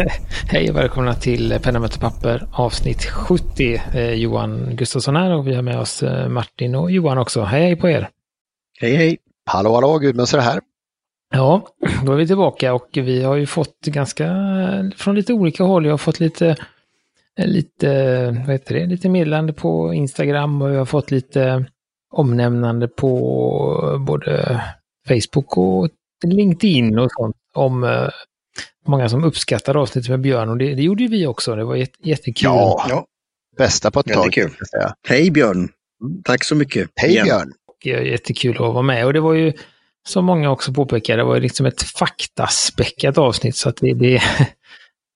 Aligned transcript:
Hej 0.48 0.70
och 0.70 0.76
välkomna 0.76 1.14
till 1.14 1.58
Penna 1.62 1.78
möter 1.78 2.00
papper 2.00 2.48
avsnitt 2.52 3.04
70. 3.04 3.82
Eh, 3.94 4.14
Johan 4.14 4.76
Gustafsson 4.76 5.16
här 5.16 5.34
och 5.34 5.46
vi 5.46 5.54
har 5.54 5.62
med 5.62 5.78
oss 5.78 6.02
eh, 6.02 6.28
Martin 6.28 6.74
och 6.74 6.90
Johan 6.90 7.18
också. 7.18 7.42
Hej 7.42 7.62
hej 7.62 7.76
på 7.76 7.88
er! 7.88 8.08
Hej 8.80 8.96
hej! 8.96 9.18
Hallå 9.46 9.74
hallå, 9.74 9.98
Gudmundsson 9.98 10.40
här. 10.40 10.60
Ja, 11.34 11.66
då 12.04 12.12
är 12.12 12.16
vi 12.16 12.26
tillbaka 12.26 12.74
och 12.74 12.88
vi 12.92 13.22
har 13.22 13.36
ju 13.36 13.46
fått 13.46 13.80
ganska 13.80 14.26
från 14.96 15.14
lite 15.14 15.32
olika 15.32 15.64
håll. 15.64 15.84
Jag 15.84 15.92
har 15.92 15.98
fått 15.98 16.20
lite, 16.20 16.56
lite, 17.38 18.24
vad 18.46 18.52
heter 18.52 18.74
det, 18.74 18.86
lite 18.86 19.08
meddelande 19.08 19.52
på 19.52 19.94
Instagram 19.94 20.62
och 20.62 20.70
jag 20.70 20.78
har 20.78 20.84
fått 20.84 21.10
lite 21.10 21.66
omnämnande 22.12 22.88
på 22.88 24.04
både 24.06 24.62
Facebook 25.08 25.56
och 25.56 25.88
LinkedIn 26.24 26.98
och 26.98 27.08
sånt 27.12 27.36
om 27.54 27.84
eh, 27.84 28.08
många 28.90 29.08
som 29.08 29.24
uppskattar 29.24 29.76
avsnittet 29.76 30.10
med 30.10 30.20
Björn 30.20 30.48
och 30.48 30.58
det, 30.58 30.74
det 30.74 30.82
gjorde 30.82 31.02
ju 31.02 31.08
vi 31.08 31.26
också. 31.26 31.56
Det 31.56 31.64
var 31.64 31.76
jättekul. 31.76 32.44
Ja, 32.44 32.86
ja. 32.88 33.06
bästa 33.56 33.90
på 33.90 34.00
ett 34.00 34.12
tag. 34.12 34.34
Hej 35.08 35.30
Björn! 35.30 35.68
Tack 36.24 36.44
så 36.44 36.54
mycket. 36.54 36.90
Hej 36.96 37.10
igen. 37.10 37.24
Björn! 37.24 37.52
Jättekul 38.06 38.54
att 38.54 38.60
vara 38.60 38.82
med 38.82 39.06
och 39.06 39.12
det 39.12 39.20
var 39.20 39.34
ju 39.34 39.52
som 40.08 40.24
många 40.24 40.50
också 40.50 40.72
påpekade, 40.72 41.22
det 41.22 41.24
var 41.24 41.34
ju 41.34 41.40
liksom 41.40 41.66
ett 41.66 41.82
faktaspäckat 41.82 43.18
avsnitt 43.18 43.56
så 43.56 43.68
att 43.68 43.76
det, 43.76 43.94
det, 43.94 44.22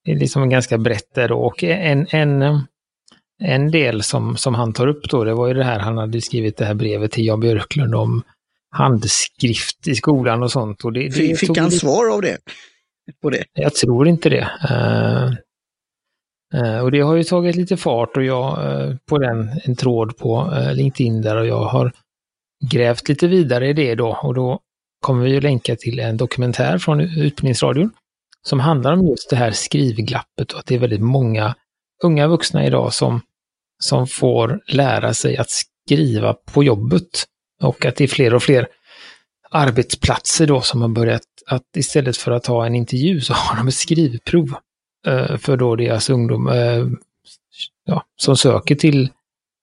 det 0.04 0.10
är 0.12 0.16
liksom 0.16 0.48
ganska 0.48 0.79
brett 0.79 1.15
där 1.15 1.29
då. 1.29 1.38
Och 1.38 1.65
en, 1.65 2.06
en, 2.10 2.60
en 3.43 3.70
del 3.70 4.02
som, 4.02 4.37
som 4.37 4.54
han 4.54 4.73
tar 4.73 4.87
upp 4.87 5.02
då, 5.10 5.24
det 5.24 5.34
var 5.34 5.48
ju 5.48 5.54
det 5.54 5.65
här 5.65 5.79
han 5.79 5.98
hade 5.98 6.20
skrivit 6.20 6.56
det 6.56 6.65
här 6.65 6.74
brevet 6.74 7.12
till 7.12 7.27
Jan 7.27 7.41
Björklund 7.41 7.95
om 7.95 8.23
handskrift 8.70 9.88
i 9.88 9.95
skolan 9.95 10.43
och 10.43 10.52
sånt. 10.52 10.84
Och 10.84 10.93
det, 10.93 11.09
det 11.09 11.38
Fick 11.38 11.59
han 11.59 11.71
svar 11.71 12.15
av 12.15 12.23
det? 12.23 12.38
På 13.23 13.30
det? 13.30 13.45
Jag 13.52 13.74
tror 13.74 14.09
inte 14.09 14.29
det. 14.29 14.51
Eh, 14.71 15.24
eh, 16.60 16.79
och 16.79 16.91
det 16.91 17.01
har 17.01 17.15
ju 17.15 17.24
tagit 17.24 17.57
lite 17.57 17.77
fart 17.77 18.16
och 18.16 18.24
jag 18.24 18.73
eh, 18.73 18.96
på 19.09 19.19
den, 19.19 19.51
en 19.65 19.77
tråd 19.77 20.16
på 20.16 20.52
LinkedIn 20.74 21.23
där 21.23 21.37
och 21.37 21.46
jag 21.46 21.65
har 21.65 21.93
grävt 22.71 23.09
lite 23.09 23.27
vidare 23.27 23.69
i 23.69 23.73
det 23.73 23.95
då 23.95 24.19
och 24.23 24.35
då 24.35 24.61
kommer 25.01 25.24
vi 25.24 25.37
att 25.37 25.43
länka 25.43 25.77
till 25.77 25.99
en 25.99 26.16
dokumentär 26.16 26.79
från 26.79 27.01
Utbildningsradion 27.01 27.91
som 28.43 28.61
handlar 28.61 28.93
om 28.93 29.07
just 29.07 29.30
det 29.30 29.37
här 29.37 29.51
skrivglappet 29.51 30.52
och 30.52 30.59
att 30.59 30.66
det 30.66 30.74
är 30.74 30.79
väldigt 30.79 31.01
många 31.01 31.55
unga 32.02 32.29
vuxna 32.29 32.66
idag 32.66 32.95
som, 32.95 33.21
som 33.83 34.07
får 34.07 34.61
lära 34.66 35.15
sig 35.15 35.37
att 35.37 35.51
skriva 35.51 36.35
på 36.35 36.65
jobbet. 36.65 37.24
Och 37.63 37.87
att 37.87 37.96
det 37.96 38.05
är 38.05 38.09
fler 38.09 38.35
och 38.35 38.43
fler 38.43 38.68
arbetsplatser 39.51 40.46
då 40.46 40.61
som 40.61 40.83
har 40.83 40.89
börjat 40.89 41.23
att 41.46 41.76
istället 41.76 42.16
för 42.16 42.30
att 42.30 42.46
ha 42.46 42.66
en 42.66 42.74
intervju 42.74 43.20
så 43.20 43.32
har 43.32 43.56
de 43.56 43.68
ett 43.68 43.74
skrivprov 43.74 44.54
eh, 45.06 45.37
för 45.37 45.56
då 45.56 45.76
deras 45.76 46.10
ungdom 46.10 46.48
eh, 46.48 46.87
ja, 47.84 48.04
som 48.16 48.37
söker 48.37 48.74
till 48.74 49.09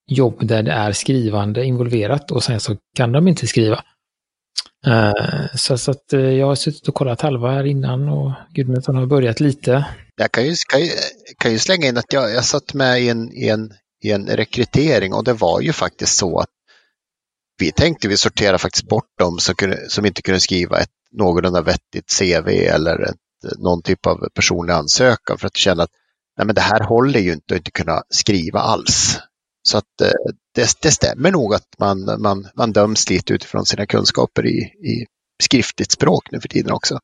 jobb 0.07 0.47
där 0.47 0.63
det 0.63 0.71
är 0.71 0.91
skrivande 0.91 1.65
involverat 1.65 2.31
och 2.31 2.43
sen 2.43 2.59
så 2.59 2.77
kan 2.95 3.11
de 3.11 3.27
inte 3.27 3.47
skriva. 3.47 3.83
Eh, 4.87 5.45
så, 5.55 5.77
så 5.77 5.91
att 5.91 6.13
eh, 6.13 6.19
jag 6.19 6.47
har 6.47 6.55
suttit 6.55 6.87
och 6.87 6.95
kollat 6.95 7.21
halva 7.21 7.51
här 7.51 7.63
innan 7.63 8.09
och 8.09 8.31
Gudmundsson 8.53 8.95
har 8.95 9.05
börjat 9.05 9.39
lite. 9.39 9.85
Jag 10.15 10.31
kan 10.31 10.45
ju, 10.45 10.55
kan 10.69 10.81
ju, 10.81 10.89
kan 11.37 11.51
ju 11.51 11.59
slänga 11.59 11.87
in 11.87 11.97
att 11.97 12.13
jag, 12.13 12.31
jag 12.31 12.45
satt 12.45 12.73
med 12.73 13.01
i 13.01 13.09
en, 13.09 13.33
i, 13.33 13.49
en, 13.49 13.73
i 14.03 14.11
en 14.11 14.27
rekrytering 14.27 15.13
och 15.13 15.23
det 15.23 15.33
var 15.33 15.61
ju 15.61 15.73
faktiskt 15.73 16.17
så 16.17 16.39
att 16.39 16.49
vi 17.57 17.71
tänkte 17.71 18.07
vi 18.07 18.17
sorterade 18.17 18.57
faktiskt 18.57 18.87
bort 18.87 19.17
dem 19.19 19.39
som, 19.39 19.55
kunde, 19.55 19.89
som 19.89 20.05
inte 20.05 20.21
kunde 20.21 20.39
skriva 20.39 20.79
ett 20.79 20.89
någorlunda 21.11 21.61
vettigt 21.61 22.19
CV 22.19 22.47
eller 22.49 23.01
ett, 23.01 23.15
någon 23.57 23.81
typ 23.81 24.05
av 24.05 24.29
personlig 24.33 24.73
ansökan 24.73 25.37
för 25.37 25.47
att 25.47 25.57
känna 25.57 25.83
att 25.83 25.89
nej 26.37 26.45
men 26.45 26.55
det 26.55 26.61
här 26.61 26.83
håller 26.83 27.19
ju 27.19 27.33
inte 27.33 27.53
att 27.53 27.57
inte 27.57 27.71
kunna 27.71 28.03
skriva 28.09 28.59
alls. 28.59 29.19
Så 29.63 29.77
att 29.77 30.01
eh, 30.01 30.33
det, 30.55 30.67
det 30.81 30.91
stämmer 30.91 31.31
nog 31.31 31.53
att 31.53 31.67
man, 31.79 32.21
man, 32.21 32.47
man 32.55 32.71
döms 32.71 33.09
lite 33.09 33.33
utifrån 33.33 33.65
sina 33.65 33.85
kunskaper 33.85 34.45
i, 34.45 34.59
i 34.63 35.05
skriftligt 35.43 35.91
språk 35.91 36.31
nu 36.31 36.41
för 36.41 36.47
tiden 36.47 36.71
också. 36.71 36.99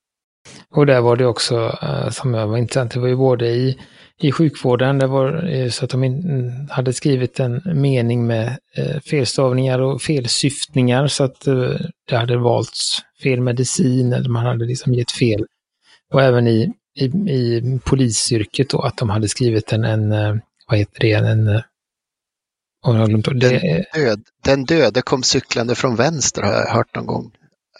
Och 0.69 0.85
där 0.85 1.01
var 1.01 1.15
det 1.15 1.25
också, 1.25 1.77
eh, 1.81 2.09
som 2.09 2.33
jag 2.33 2.47
var 2.47 2.57
intressant, 2.57 2.91
det 2.91 2.99
var 2.99 3.07
ju 3.07 3.15
både 3.15 3.47
i, 3.47 3.79
i 4.21 4.31
sjukvården, 4.31 4.97
det 4.97 5.07
var 5.07 5.49
eh, 5.49 5.69
så 5.69 5.85
att 5.85 5.91
de 5.91 6.51
hade 6.69 6.93
skrivit 6.93 7.39
en 7.39 7.61
mening 7.65 8.27
med 8.27 8.57
felstavningar 9.05 9.79
och 9.79 10.01
felsyftningar 10.01 11.07
så 11.07 11.23
att 11.23 11.41
det 12.09 12.17
hade 12.17 12.37
valts 12.37 12.99
fel 13.23 13.41
medicin 13.41 14.13
eller 14.13 14.29
man 14.29 14.45
hade 14.45 14.65
liksom 14.65 14.93
gett 14.93 15.11
fel. 15.11 15.45
Och 16.13 16.21
även 16.21 16.47
i, 16.47 16.73
i, 16.99 17.05
i 17.05 17.79
polisyrket 17.85 18.69
då, 18.69 18.81
att 18.81 18.97
de 18.97 19.09
hade 19.09 19.27
skrivit 19.27 19.73
en, 19.73 19.83
en 19.83 20.09
vad 20.67 20.79
heter 20.79 20.99
det, 20.99 21.11
en 21.13 21.61
den, 22.83 23.39
död, 23.93 24.23
den 24.43 24.65
döde 24.65 25.01
kom 25.01 25.23
cyklande 25.23 25.75
från 25.75 25.95
vänster 25.95 26.41
har 26.41 26.53
jag 26.53 26.73
hört 26.73 26.95
någon 26.95 27.05
gång. 27.05 27.31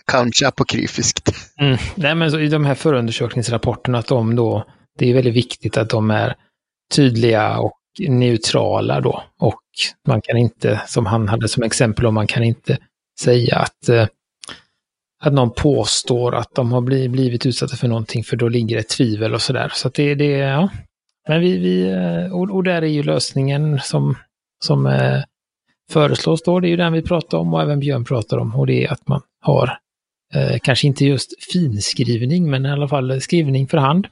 Kanske 0.06 0.48
apokryfiskt. 0.48 1.30
Mm. 1.60 1.78
Nej, 1.96 2.16
men 2.16 2.32
så 2.32 2.40
i 2.40 2.48
de 2.48 2.66
här 2.66 2.76
förundersökningsrapporterna, 2.76 3.98
att 3.98 4.08
de 4.08 4.36
då, 4.36 4.66
det 4.98 5.10
är 5.10 5.14
väldigt 5.14 5.34
viktigt 5.34 5.78
att 5.78 5.90
de 5.90 6.12
är 6.12 6.36
tydliga 6.96 7.60
och 7.60 7.80
neutrala 8.08 9.02
då. 9.02 9.24
Och 9.40 9.62
man 10.08 10.22
kan 10.22 10.38
inte, 10.38 10.82
som 10.88 11.06
han 11.06 11.28
hade 11.28 11.48
som 11.48 11.64
exempel, 11.64 12.06
och 12.06 12.14
man 12.14 12.28
kan 12.28 12.44
inte 12.44 12.78
säga 13.20 13.58
att, 13.58 13.90
eh, 13.90 14.08
att 15.24 15.34
någon 15.34 15.52
påstår 15.52 16.36
att 16.36 16.56
de 16.56 16.72
har 16.72 16.82
blivit 16.82 17.46
utsatta 17.46 17.76
för 17.76 17.88
någonting, 17.88 18.24
för 18.24 18.38
då 18.38 18.48
ligger 18.50 18.76
det 18.76 18.84
tvivel 18.90 19.34
och 19.34 19.42
sådär. 19.42 19.72
Så 19.74 19.88
att 19.88 19.94
det, 19.94 20.16
det, 20.16 20.26
ja. 20.26 20.70
Men 21.28 21.42
vi, 21.42 21.58
vi 21.58 21.90
eh, 21.90 22.34
och, 22.34 22.52
och 22.52 22.64
där 22.64 22.82
är 22.82 22.88
ju 22.88 23.04
lösningen 23.04 23.80
som 23.80 24.16
som 24.60 24.86
eh, 24.86 25.22
föreslås 25.92 26.44
då, 26.44 26.60
det 26.60 26.68
är 26.68 26.70
ju 26.70 26.78
den 26.78 26.94
vi 26.94 27.02
pratar 27.02 27.38
om 27.38 27.54
och 27.54 27.62
även 27.62 27.80
Björn 27.80 28.06
pratar 28.06 28.38
om 28.38 28.56
och 28.56 28.68
det 28.68 28.86
är 28.86 28.92
att 28.92 29.08
man 29.08 29.22
har 29.42 29.78
eh, 30.34 30.58
kanske 30.64 30.88
inte 30.88 31.06
just 31.06 31.52
finskrivning 31.54 32.50
men 32.50 32.66
i 32.66 32.72
alla 32.72 32.88
fall 32.88 33.22
skrivning 33.22 33.68
för 33.68 33.78
hand. 33.78 34.08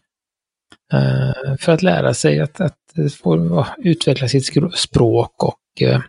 Eh, 0.94 1.56
för 1.60 1.72
att 1.72 1.84
lära 1.84 2.14
sig 2.14 2.40
att, 2.40 2.62
att 2.62 2.78
få 3.22 3.66
utveckla 3.78 4.28
sitt 4.28 4.46
språk 4.76 5.44
och 5.44 5.82
eh, 5.82 6.02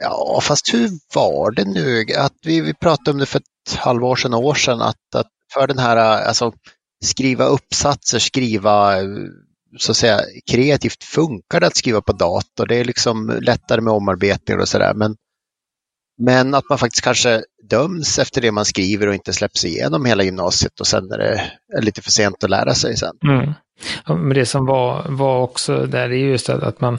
Ja, 0.00 0.40
fast 0.42 0.74
hur 0.74 0.90
var 1.14 1.50
det 1.50 1.64
nu? 1.64 2.04
Att 2.18 2.34
vi, 2.42 2.60
vi 2.60 2.74
pratade 2.74 3.10
om 3.10 3.18
det 3.18 3.26
för 3.26 3.38
ett 3.38 3.76
halvår 3.76 4.16
sedan, 4.16 4.34
år 4.34 4.54
sedan, 4.54 4.80
att, 4.80 5.14
att 5.14 5.26
för 5.54 5.66
den 5.66 5.78
här, 5.78 5.96
alltså 5.96 6.52
skriva 7.04 7.44
uppsatser, 7.44 8.18
skriva 8.18 8.94
så 9.78 9.92
att 9.92 9.96
säga 9.96 10.20
kreativt 10.50 11.04
funkar 11.04 11.60
det 11.60 11.66
att 11.66 11.76
skriva 11.76 12.00
på 12.00 12.12
dator. 12.12 12.66
Det 12.66 12.76
är 12.76 12.84
liksom 12.84 13.38
lättare 13.42 13.80
med 13.80 13.92
omarbetningar 13.92 14.60
och 14.60 14.68
sådär. 14.68 14.94
Men, 14.94 15.16
men 16.18 16.54
att 16.54 16.68
man 16.68 16.78
faktiskt 16.78 17.04
kanske 17.04 17.42
döms 17.70 18.18
efter 18.18 18.40
det 18.40 18.52
man 18.52 18.64
skriver 18.64 19.06
och 19.06 19.14
inte 19.14 19.32
släpps 19.32 19.64
igenom 19.64 20.04
hela 20.04 20.22
gymnasiet 20.22 20.80
och 20.80 20.86
sen 20.86 21.12
är 21.12 21.18
det 21.18 21.50
lite 21.80 22.02
för 22.02 22.10
sent 22.10 22.44
att 22.44 22.50
lära 22.50 22.74
sig 22.74 22.96
sen. 22.96 23.16
Mm. 23.24 23.52
Ja, 24.06 24.14
men 24.16 24.34
det 24.34 24.46
som 24.46 24.66
var, 24.66 25.06
var 25.08 25.40
också 25.40 25.86
där 25.86 26.10
är 26.10 26.14
just 26.14 26.48
att 26.48 26.80
man, 26.80 26.98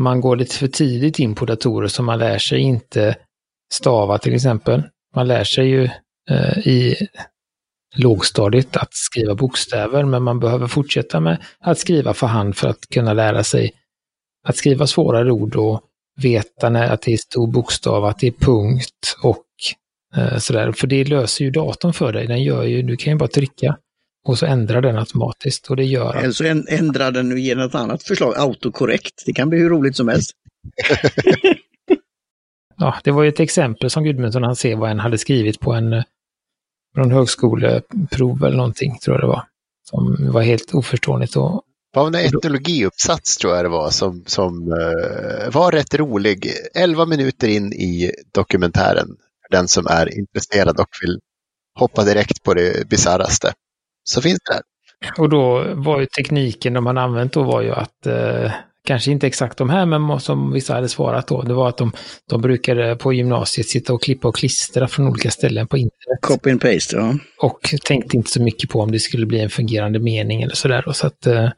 man 0.00 0.20
går 0.20 0.36
lite 0.36 0.54
för 0.54 0.68
tidigt 0.68 1.18
in 1.18 1.34
på 1.34 1.44
datorer 1.44 1.88
så 1.88 2.02
man 2.02 2.18
lär 2.18 2.38
sig 2.38 2.60
inte 2.60 3.16
stava 3.72 4.18
till 4.18 4.34
exempel. 4.34 4.82
Man 5.14 5.28
lär 5.28 5.44
sig 5.44 5.66
ju 5.66 5.84
eh, 6.30 6.58
i 6.58 7.08
lågstadiet 7.96 8.76
att 8.76 8.94
skriva 8.94 9.34
bokstäver, 9.34 10.04
men 10.04 10.22
man 10.22 10.40
behöver 10.40 10.66
fortsätta 10.66 11.20
med 11.20 11.42
att 11.60 11.78
skriva 11.78 12.14
för 12.14 12.26
hand 12.26 12.56
för 12.56 12.68
att 12.68 12.88
kunna 12.94 13.12
lära 13.12 13.44
sig 13.44 13.72
att 14.48 14.56
skriva 14.56 14.86
svårare 14.86 15.30
ord 15.30 15.56
och 15.56 15.80
veta 16.16 16.68
när 16.68 16.92
att 16.92 17.02
det 17.02 17.12
är 17.12 17.16
stor 17.16 17.46
bokstav, 17.46 18.04
att 18.04 18.18
det 18.18 18.26
är 18.26 18.32
punkt 18.32 19.16
och 19.22 19.44
eh, 20.16 20.38
sådär. 20.38 20.72
För 20.72 20.86
det 20.86 21.04
löser 21.04 21.44
ju 21.44 21.50
datorn 21.50 21.92
för 21.92 22.12
dig. 22.12 22.26
Den 22.26 22.42
gör 22.42 22.62
ju, 22.62 22.82
du 22.82 22.96
kan 22.96 23.12
ju 23.12 23.18
bara 23.18 23.28
trycka 23.28 23.76
och 24.28 24.38
så 24.38 24.46
ändrar 24.46 24.80
den 24.80 24.98
automatiskt 24.98 25.70
och 25.70 25.76
det 25.76 25.84
gör 25.84 26.16
Eller 26.16 26.32
så 26.32 26.44
ändrar 26.68 27.10
den 27.10 27.32
och 27.32 27.38
ger 27.38 27.58
ett 27.58 27.74
annat 27.74 28.02
förslag, 28.02 28.34
autokorrekt. 28.36 29.22
Det 29.26 29.32
kan 29.32 29.48
bli 29.48 29.58
hur 29.58 29.70
roligt 29.70 29.96
som 29.96 30.08
helst. 30.08 30.30
ja, 32.76 32.96
det 33.04 33.10
var 33.10 33.22
ju 33.22 33.28
ett 33.28 33.40
exempel 33.40 33.90
som 33.90 34.04
Gudmundsson 34.04 34.42
han 34.42 34.56
ser 34.56 34.76
vad 34.76 34.90
en 34.90 34.98
hade 34.98 35.18
skrivit 35.18 35.60
på 35.60 35.72
en 35.72 36.02
någon 36.96 37.10
högskoleprov 37.10 38.44
eller 38.44 38.56
någonting, 38.56 38.98
tror 38.98 39.16
jag 39.16 39.22
det 39.22 39.28
var. 39.28 39.44
Som 39.88 40.32
var 40.32 40.42
helt 40.42 40.74
oförståeligt. 40.74 41.36
Och, 41.36 41.62
det 41.92 41.98
var 42.00 42.06
en 42.06 42.14
etologiuppsats 42.14 43.36
tror 43.36 43.54
jag 43.54 43.64
det 43.64 43.68
var 43.68 43.90
som, 43.90 44.24
som 44.26 44.72
uh, 44.72 45.50
var 45.52 45.72
rätt 45.72 45.94
rolig. 45.94 46.52
Elva 46.74 47.06
minuter 47.06 47.48
in 47.48 47.72
i 47.72 48.12
dokumentären. 48.34 49.08
Den 49.50 49.68
som 49.68 49.86
är 49.86 50.18
intresserad 50.18 50.80
och 50.80 50.88
vill 51.02 51.20
hoppa 51.78 52.04
direkt 52.04 52.42
på 52.42 52.54
det 52.54 52.88
bisarraste. 52.88 53.52
Så 54.10 54.22
finns 54.22 54.38
det 54.48 54.54
där. 54.54 54.62
Och 55.18 55.28
då 55.28 55.74
var 55.74 56.00
ju 56.00 56.06
tekniken 56.06 56.72
de 56.72 56.86
hade 56.86 57.00
använt 57.00 57.32
då 57.32 57.42
var 57.42 57.62
ju 57.62 57.72
att 57.72 58.06
uh, 58.06 58.52
kanske 58.86 59.10
inte 59.10 59.26
exakt 59.26 59.58
de 59.58 59.70
här, 59.70 59.86
men 59.86 60.20
som 60.20 60.52
vissa 60.52 60.74
hade 60.74 60.88
svarat 60.88 61.26
då, 61.26 61.42
det 61.42 61.54
var 61.54 61.68
att 61.68 61.76
de, 61.76 61.92
de 62.30 62.40
brukade 62.40 62.96
på 62.96 63.12
gymnasiet 63.12 63.68
sitta 63.68 63.92
och 63.92 64.02
klippa 64.02 64.28
och 64.28 64.36
klistra 64.36 64.88
från 64.88 65.08
olika 65.08 65.30
ställen 65.30 65.66
på 65.66 65.76
internet. 65.76 66.20
Copy 66.20 66.50
and 66.50 66.60
paste, 66.60 66.96
ja. 66.96 67.14
Och 67.42 67.74
tänkte 67.84 68.16
inte 68.16 68.30
så 68.30 68.42
mycket 68.42 68.70
på 68.70 68.80
om 68.80 68.92
det 68.92 68.98
skulle 68.98 69.26
bli 69.26 69.40
en 69.40 69.50
fungerande 69.50 69.98
mening 69.98 70.42
eller 70.42 70.54
sådär. 70.54 70.92
Så 70.92 71.06
att, 71.06 71.26
eh, 71.26 71.50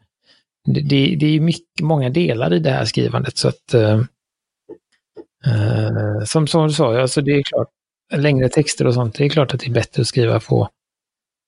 det, 0.64 0.80
det, 0.80 1.16
det 1.20 1.26
är 1.26 1.30
ju 1.30 1.40
mycket, 1.40 1.80
många 1.82 2.10
delar 2.10 2.54
i 2.54 2.58
det 2.58 2.70
här 2.70 2.84
skrivandet 2.84 3.36
så 3.36 3.48
att 3.48 3.74
eh, 3.74 4.00
eh, 5.46 6.24
som, 6.24 6.46
som 6.46 6.68
du 6.68 6.74
sa, 6.74 7.00
alltså 7.00 7.20
det 7.20 7.30
är 7.30 7.42
klart, 7.42 7.68
längre 8.14 8.48
texter 8.48 8.86
och 8.86 8.94
sånt, 8.94 9.14
det 9.14 9.24
är 9.24 9.28
klart 9.28 9.54
att 9.54 9.60
det 9.60 9.66
är 9.66 9.72
bättre 9.72 10.00
att 10.00 10.06
skriva 10.06 10.40
på, 10.40 10.68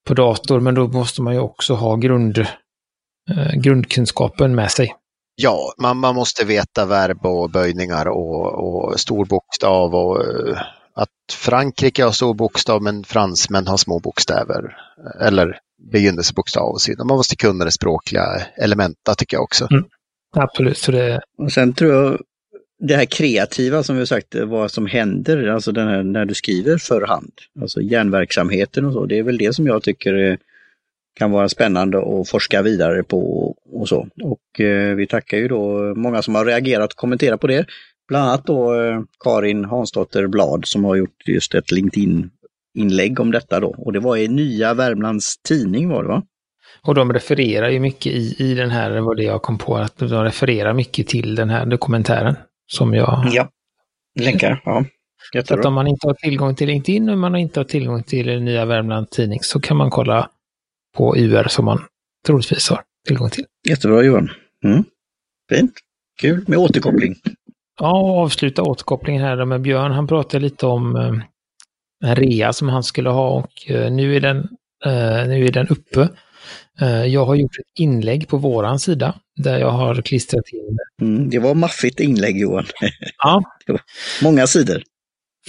på 0.07 0.13
dator, 0.13 0.59
men 0.59 0.75
då 0.75 0.87
måste 0.87 1.21
man 1.21 1.33
ju 1.33 1.39
också 1.39 1.73
ha 1.73 1.95
grund, 1.95 2.37
eh, 2.37 3.53
grundkunskapen 3.53 4.55
med 4.55 4.71
sig. 4.71 4.95
Ja, 5.35 5.73
man, 5.81 5.97
man 5.97 6.15
måste 6.15 6.45
veta 6.45 6.85
verb 6.85 7.25
och 7.25 7.49
böjningar 7.49 8.07
och, 8.07 8.45
och 8.45 8.99
stor 8.99 9.25
bokstav 9.25 9.95
och 9.95 10.25
eh, 10.25 10.61
att 10.95 11.33
Frankrike 11.33 12.03
har 12.03 12.11
stor 12.11 12.33
bokstav 12.33 12.81
men 12.81 13.03
fransmän 13.03 13.67
har 13.67 13.77
små 13.77 13.99
bokstäver. 13.99 14.77
Eller 15.21 15.59
begynnelsebokstav 15.91 16.71
och 16.71 16.81
så 16.81 16.91
vidare. 16.91 17.07
Man 17.07 17.17
måste 17.17 17.35
kunna 17.35 17.65
det 17.65 17.71
språkliga 17.71 18.25
elementa 18.57 19.15
tycker 19.15 19.37
jag 19.37 19.43
också. 19.43 19.67
Mm. 19.71 19.83
Absolut. 20.37 20.77
Så 20.77 20.91
det... 20.91 21.21
Och 21.37 21.51
sen 21.51 21.73
tror 21.73 21.93
jag 21.93 22.19
det 22.81 22.95
här 22.95 23.05
kreativa 23.05 23.83
som 23.83 23.97
vi 23.97 24.07
sagt, 24.07 24.35
eh, 24.35 24.45
vad 24.45 24.71
som 24.71 24.85
händer, 24.85 25.47
alltså 25.47 25.71
den 25.71 25.87
här, 25.87 26.03
när 26.03 26.25
du 26.25 26.33
skriver 26.33 26.77
för 26.77 27.01
hand, 27.01 27.31
alltså 27.61 27.81
hjärnverksamheten 27.81 28.85
och 28.85 28.93
så, 28.93 29.05
det 29.05 29.19
är 29.19 29.23
väl 29.23 29.37
det 29.37 29.53
som 29.53 29.67
jag 29.67 29.83
tycker 29.83 30.13
eh, 30.13 30.37
kan 31.13 31.31
vara 31.31 31.49
spännande 31.49 31.97
att 31.97 32.29
forska 32.29 32.61
vidare 32.61 33.03
på 33.03 33.51
och 33.71 33.89
så. 33.89 34.07
Och 34.23 34.59
eh, 34.61 34.95
vi 34.95 35.07
tackar 35.07 35.37
ju 35.37 35.47
då 35.47 35.93
många 35.95 36.21
som 36.21 36.35
har 36.35 36.45
reagerat 36.45 36.93
och 36.93 36.97
kommenterat 36.97 37.41
på 37.41 37.47
det. 37.47 37.65
Bland 38.07 38.29
annat 38.29 38.45
då 38.45 38.81
eh, 38.81 39.01
Karin 39.23 39.65
Hansdotter 39.65 40.27
Blad 40.27 40.65
som 40.65 40.85
har 40.85 40.95
gjort 40.95 41.27
just 41.27 41.55
ett 41.55 41.71
LinkedIn-inlägg 41.71 43.19
om 43.19 43.31
detta 43.31 43.59
då. 43.59 43.75
Och 43.77 43.93
det 43.93 43.99
var 43.99 44.17
i 44.17 44.27
Nya 44.27 44.73
Värmlands 44.73 45.37
Tidning 45.37 45.89
var 45.89 46.03
det 46.03 46.09
va? 46.09 46.23
Och 46.83 46.95
de 46.95 47.13
refererar 47.13 47.69
ju 47.69 47.79
mycket 47.79 48.13
i, 48.13 48.35
i 48.37 48.53
den 48.53 48.69
här, 48.69 48.89
det 48.89 49.01
var 49.01 49.15
det 49.15 49.23
jag 49.23 49.41
kom 49.41 49.57
på, 49.57 49.77
att 49.77 49.97
de 49.97 50.23
refererar 50.23 50.73
mycket 50.73 51.07
till 51.07 51.35
den 51.35 51.49
här 51.49 51.65
dokumentären 51.65 52.35
som 52.71 52.93
jag... 52.93 53.27
Ja, 53.31 53.49
länkar. 54.19 54.61
Ja. 54.65 54.85
Så 55.45 55.53
att 55.53 55.65
om 55.65 55.73
man 55.73 55.87
inte 55.87 56.07
har 56.07 56.13
tillgång 56.13 56.55
till 56.55 56.67
LinkedIn 56.67 57.09
och 57.09 57.17
man 57.17 57.35
inte 57.35 57.59
har 57.59 57.65
tillgång 57.65 58.03
till 58.03 58.41
Nya 58.41 58.65
Värmland 58.65 59.09
Tidning 59.09 59.39
så 59.41 59.59
kan 59.59 59.77
man 59.77 59.89
kolla 59.89 60.29
på 60.97 61.17
UR 61.17 61.47
som 61.47 61.65
man 61.65 61.83
troligtvis 62.25 62.69
har 62.69 62.81
tillgång 63.07 63.29
till. 63.29 63.45
Jättebra 63.69 64.03
Johan. 64.03 64.29
Mm. 64.65 64.83
Fint. 65.49 65.73
Kul 66.21 66.43
med 66.47 66.57
återkoppling. 66.57 67.15
Ja, 67.79 67.99
och 67.99 68.17
avsluta 68.17 68.63
återkopplingen 68.63 69.21
här 69.21 69.45
med 69.45 69.61
Björn. 69.61 69.91
Han 69.91 70.07
pratade 70.07 70.43
lite 70.43 70.65
om 70.65 70.95
eh, 70.95 71.13
en 72.09 72.15
rea 72.15 72.53
som 72.53 72.69
han 72.69 72.83
skulle 72.83 73.09
ha 73.09 73.29
och 73.29 73.71
eh, 73.71 73.91
nu, 73.91 74.15
är 74.15 74.19
den, 74.19 74.37
eh, 74.85 75.27
nu 75.27 75.45
är 75.45 75.51
den 75.51 75.67
uppe. 75.67 76.09
Eh, 76.81 77.05
jag 77.05 77.25
har 77.25 77.35
gjort 77.35 77.59
ett 77.59 77.79
inlägg 77.79 78.27
på 78.27 78.37
våran 78.37 78.79
sida 78.79 79.15
där 79.35 79.59
jag 79.59 79.71
har 79.71 80.01
klistrat 80.01 80.43
in. 80.53 80.77
Mm, 81.01 81.29
det 81.29 81.39
var 81.39 81.53
maffigt 81.53 81.99
inlägg 81.99 82.39
Johan. 82.39 82.65
Ja. 83.17 83.43
många 84.23 84.47
sidor. 84.47 84.83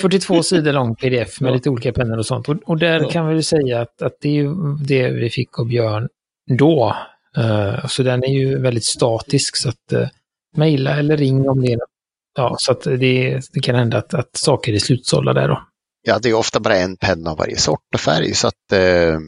42 0.01 0.43
sidor 0.43 0.73
lång 0.73 0.95
pdf 0.95 1.41
med 1.41 1.51
ja. 1.51 1.55
lite 1.55 1.71
olika 1.71 1.93
pennor 1.93 2.19
och 2.19 2.27
sånt. 2.27 2.49
Och, 2.49 2.57
och 2.65 2.79
där 2.79 3.01
ja. 3.01 3.11
kan 3.11 3.29
vi 3.29 3.43
säga 3.43 3.81
att, 3.81 4.03
att 4.03 4.17
det 4.21 4.39
är 4.39 4.85
det 4.87 5.11
vi 5.11 5.31
fick 5.31 5.59
av 5.59 5.67
Björn 5.67 6.09
då. 6.59 6.97
Uh, 7.39 7.87
så 7.87 8.03
den 8.03 8.25
är 8.25 8.33
ju 8.33 8.59
väldigt 8.59 8.85
statisk 8.85 9.57
så 9.57 9.69
att 9.69 9.93
uh, 9.93 10.09
mejla 10.57 10.99
eller 10.99 11.17
ring 11.17 11.49
om 11.49 11.63
det 11.63 11.79
Ja, 12.35 12.57
så 12.59 12.73
att 12.73 12.83
det, 12.83 13.41
det 13.53 13.61
kan 13.61 13.75
hända 13.75 13.99
att, 13.99 14.15
att 14.15 14.37
saker 14.37 14.73
är 14.73 14.79
slutsålda 14.79 15.33
där 15.33 15.49
då. 15.49 15.63
Ja, 16.03 16.19
det 16.19 16.29
är 16.29 16.35
ofta 16.35 16.61
bara 16.61 16.77
en 16.77 16.97
penna 16.97 17.31
av 17.31 17.39
varje 17.39 17.57
sort 17.57 17.95
och 17.95 18.01
färg 18.01 18.35
så 18.35 18.49
att 18.49 18.73
uh, 18.73 19.19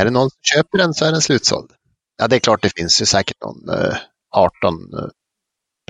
är 0.00 0.04
det 0.04 0.10
någon 0.10 0.30
som 0.30 0.40
köper 0.42 0.78
den 0.78 0.94
så 0.94 1.04
är 1.04 1.12
den 1.12 1.20
slutsåld. 1.20 1.70
Ja, 2.18 2.28
det 2.28 2.36
är 2.36 2.40
klart 2.40 2.62
det 2.62 2.72
finns 2.76 3.02
ju 3.02 3.06
säkert 3.06 3.36
någon 3.42 3.70
18 4.34 4.74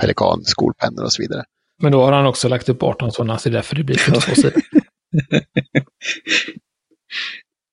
Pelikan 0.00 0.44
skolpennor 0.44 1.04
och 1.04 1.12
så 1.12 1.22
vidare. 1.22 1.44
Men 1.82 1.92
då 1.92 2.04
har 2.04 2.12
han 2.12 2.26
också 2.26 2.48
lagt 2.48 2.68
upp 2.68 2.82
18 2.82 3.12
sådana, 3.12 3.38
så 3.38 3.48
det 3.48 3.52
är 3.52 3.56
därför 3.56 3.76
det 3.76 3.84
blir 3.84 3.96
42 3.96 4.34
sidor. 4.34 4.52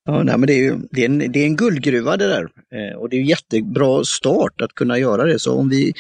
ja, 0.05 0.23
nej, 0.23 0.37
men 0.37 0.47
det 0.47 0.53
är 0.53 0.63
ju 0.63 0.79
det 0.91 1.01
är 1.01 1.05
en, 1.05 1.31
det 1.31 1.39
är 1.39 1.45
en 1.45 1.55
guldgruva 1.55 2.17
det 2.17 2.27
där. 2.27 2.49
Eh, 2.75 2.97
och 2.97 3.09
det 3.09 3.17
är 3.17 3.21
en 3.21 3.27
jättebra 3.27 4.03
start 4.03 4.61
att 4.61 4.73
kunna 4.73 4.97
göra 4.97 5.23
det. 5.23 5.39
Så 5.39 5.57
om 5.57 5.69
vi, 5.69 5.93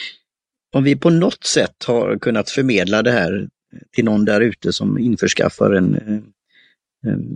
om 0.75 0.83
vi 0.83 0.95
på 0.95 1.09
något 1.09 1.43
sätt 1.43 1.83
har 1.87 2.17
kunnat 2.19 2.49
förmedla 2.49 3.01
det 3.01 3.11
här 3.11 3.47
till 3.95 4.05
någon 4.05 4.25
där 4.25 4.41
ute 4.41 4.73
som 4.73 4.99
införskaffar 4.99 5.71
en, 5.71 5.95
en 5.95 6.32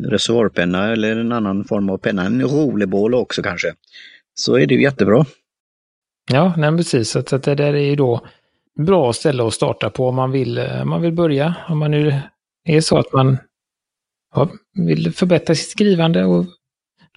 reservoarpenna 0.04 0.92
eller 0.92 1.18
en 1.18 1.32
annan 1.32 1.64
form 1.64 1.90
av 1.90 1.98
penna, 1.98 2.26
en 2.26 2.42
rolebål 2.42 3.14
också 3.14 3.42
kanske, 3.42 3.74
så 4.34 4.56
är 4.56 4.68
det 4.68 4.74
ju 4.74 4.82
jättebra. 4.82 5.26
Ja, 6.32 6.54
nej, 6.58 6.78
precis. 6.78 7.10
Så 7.10 7.20
att 7.20 7.44
det 7.44 7.56
där 7.56 7.74
är 7.74 7.78
ju 7.78 7.96
då 7.96 8.22
bra 8.78 9.14
ställe 9.14 9.48
att 9.48 9.54
starta 9.54 9.90
på 9.90 10.08
om 10.08 10.16
man 10.16 10.32
vill, 10.32 10.58
eh, 10.58 10.86
man 10.86 11.02
vill 11.02 11.14
börja. 11.14 11.56
Om 11.68 11.78
man 11.78 11.92
nu 11.92 12.22
är 12.64 12.82
så 12.82 12.98
att 12.98 13.14
man 13.14 13.38
ja, 14.36 14.50
vill 14.74 15.14
förbättra 15.14 15.56
sitt 15.56 15.70
skrivande. 15.70 16.26
Och 16.26 16.46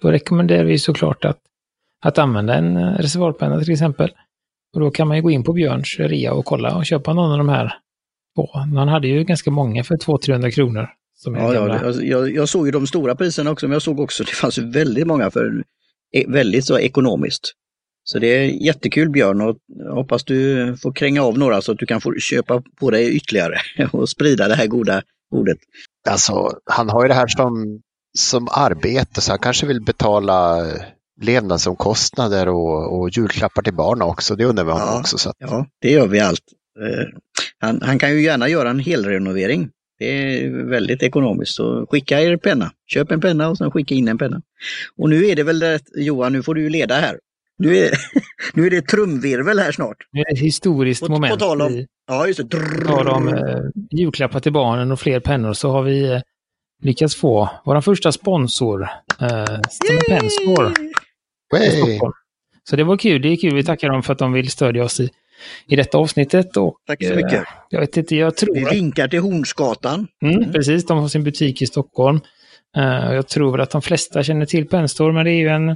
då 0.01 0.11
rekommenderar 0.11 0.63
vi 0.63 0.79
såklart 0.79 1.25
att, 1.25 1.39
att 2.05 2.17
använda 2.17 2.55
en 2.55 2.77
eh, 2.77 2.93
reservoarpenna 2.97 3.59
till 3.59 3.71
exempel. 3.71 4.11
Och 4.73 4.79
då 4.79 4.91
kan 4.91 5.07
man 5.07 5.17
ju 5.17 5.23
gå 5.23 5.31
in 5.31 5.43
på 5.43 5.53
Björns 5.53 5.99
rea 5.99 6.33
och 6.33 6.45
kolla 6.45 6.75
och 6.75 6.85
köpa 6.85 7.13
någon 7.13 7.31
av 7.31 7.37
de 7.37 7.49
här. 7.49 7.73
På. 8.35 8.51
Han 8.53 8.87
hade 8.87 9.07
ju 9.07 9.23
ganska 9.23 9.51
många 9.51 9.83
för 9.83 9.95
200-300 9.95 10.51
kronor. 10.51 10.89
Som 11.23 11.35
ja, 11.35 11.53
ja 11.53 11.93
jag, 12.01 12.35
jag, 12.35 12.49
såg 12.49 12.65
ju 12.65 12.71
de 12.71 12.87
stora 12.87 13.15
priserna 13.15 13.51
också, 13.51 13.67
men 13.67 13.73
jag 13.73 13.81
såg 13.81 13.99
också 13.99 14.23
att 14.23 14.29
det 14.29 14.35
fanns 14.35 14.57
väldigt 14.57 15.07
många 15.07 15.31
för 15.31 15.63
e, 16.13 16.25
väldigt 16.27 16.65
så 16.65 16.79
ekonomiskt. 16.79 17.53
Så 18.03 18.19
det 18.19 18.27
är 18.27 18.65
jättekul 18.65 19.09
Björn 19.09 19.41
och 19.41 19.57
hoppas 19.93 20.23
du 20.23 20.77
får 20.81 20.93
kränga 20.93 21.23
av 21.23 21.37
några 21.37 21.61
så 21.61 21.71
att 21.71 21.77
du 21.77 21.85
kan 21.85 22.01
få 22.01 22.13
köpa 22.13 22.63
på 22.79 22.91
dig 22.91 23.15
ytterligare 23.15 23.61
och 23.91 24.09
sprida 24.09 24.47
det 24.47 24.55
här 24.55 24.67
goda 24.67 25.01
ordet. 25.35 25.57
Alltså, 26.09 26.51
han 26.65 26.89
har 26.89 27.01
ju 27.01 27.07
det 27.07 27.13
här 27.13 27.27
som, 27.27 27.81
som 28.17 28.47
arbete 28.51 29.21
så 29.21 29.31
han 29.31 29.39
kanske 29.39 29.65
vill 29.65 29.81
betala 29.81 30.67
levnadsomkostnader 31.21 32.47
och, 32.47 32.99
och 32.99 33.09
julklappar 33.09 33.61
till 33.61 33.73
barn 33.73 34.01
också. 34.01 34.35
Det 34.35 34.45
undrar 34.45 34.65
vi 34.65 34.71
honom 34.71 34.87
ja, 34.87 34.99
också. 34.99 35.17
Så 35.17 35.29
att... 35.29 35.35
Ja, 35.39 35.65
det 35.81 35.91
gör 35.91 36.07
vi 36.07 36.19
allt. 36.19 36.43
Eh, 36.79 37.19
han, 37.59 37.81
han, 37.81 37.99
kan 37.99 38.11
ju 38.11 38.21
gärna 38.21 38.47
göra 38.47 38.69
en 38.69 38.79
helrenovering. 38.79 39.69
Det 40.01 40.43
är 40.43 40.49
väldigt 40.49 41.03
ekonomiskt. 41.03 41.55
Så 41.55 41.87
skicka 41.89 42.21
er 42.21 42.37
penna. 42.37 42.71
Köp 42.87 43.11
en 43.11 43.21
penna 43.21 43.49
och 43.49 43.57
sen 43.57 43.71
skicka 43.71 43.95
in 43.95 44.07
en 44.07 44.17
penna. 44.17 44.41
Och 44.97 45.09
nu 45.09 45.25
är 45.25 45.35
det 45.35 45.43
väl 45.43 45.59
det, 45.59 45.79
Johan, 45.95 46.33
nu 46.33 46.43
får 46.43 46.55
du 46.55 46.69
leda 46.69 46.95
här. 46.95 47.19
Nu 47.57 47.77
är, 47.77 47.91
nu 48.53 48.65
är 48.65 48.69
det 48.69 48.81
trumvirvel 48.81 49.59
här 49.59 49.71
snart. 49.71 49.97
Det 50.11 50.19
är 50.19 50.33
ett 50.33 50.39
historiskt 50.39 51.05
på, 51.05 51.11
moment. 51.11 51.33
På 51.33 51.39
tal 51.39 51.61
om, 51.61 51.85
ja, 52.07 52.27
just 52.27 52.39
det. 52.39 52.57
På 52.57 52.87
tal 52.87 53.07
om 53.07 53.27
eh, 53.27 53.57
julklappar 53.91 54.39
till 54.39 54.53
barnen 54.53 54.91
och 54.91 54.99
fler 54.99 55.19
pennor 55.19 55.53
så 55.53 55.71
har 55.71 55.83
vi 55.83 56.11
eh, 56.11 56.21
lyckats 56.83 57.15
få 57.15 57.49
vår 57.65 57.81
första 57.81 58.11
sponsor, 58.11 58.87
eh, 59.21 59.59
Penscore. 60.09 60.73
Så 62.69 62.75
det 62.75 62.83
var 62.83 62.97
kul. 62.97 63.21
Det 63.21 63.27
är 63.27 63.35
kul. 63.35 63.55
Vi 63.55 63.63
tackar 63.63 63.89
dem 63.89 64.03
för 64.03 64.13
att 64.13 64.19
de 64.19 64.33
vill 64.33 64.51
stödja 64.51 64.83
oss 64.83 64.99
i, 64.99 65.09
i 65.67 65.75
detta 65.75 65.97
avsnittet. 65.97 66.57
Och, 66.57 66.75
Tack 66.87 67.03
så 67.05 67.15
mycket. 67.15 67.33
Eh, 67.33 67.43
jag 67.69 67.79
vet 67.79 67.97
inte, 67.97 68.15
jag 68.15 68.37
tror... 68.37 68.55
Vi 68.55 68.65
vinkar 68.65 69.07
till 69.07 69.19
Hornsgatan. 69.19 70.07
Mm. 70.25 70.51
Precis, 70.51 70.85
de 70.85 70.97
har 70.97 71.07
sin 71.07 71.23
butik 71.23 71.61
i 71.61 71.67
Stockholm. 71.67 72.19
Uh, 72.77 73.13
jag 73.13 73.27
tror 73.27 73.61
att 73.61 73.71
de 73.71 73.81
flesta 73.81 74.23
känner 74.23 74.45
till 74.45 74.67
Penstore, 74.67 75.13
men 75.13 75.25
det 75.25 75.31
är 75.31 75.39
ju 75.39 75.47
en 75.47 75.69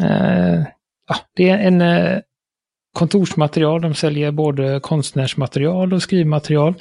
uh, 0.00 0.66
ja, 1.08 1.16
det 1.36 1.48
är 1.48 1.58
en 1.58 1.80
eh, 1.80 2.18
kontorsmaterial. 2.92 3.80
De 3.80 3.94
säljer 3.94 4.30
både 4.30 4.80
konstnärsmaterial 4.80 5.92
och 5.92 6.02
skrivmaterial 6.02 6.74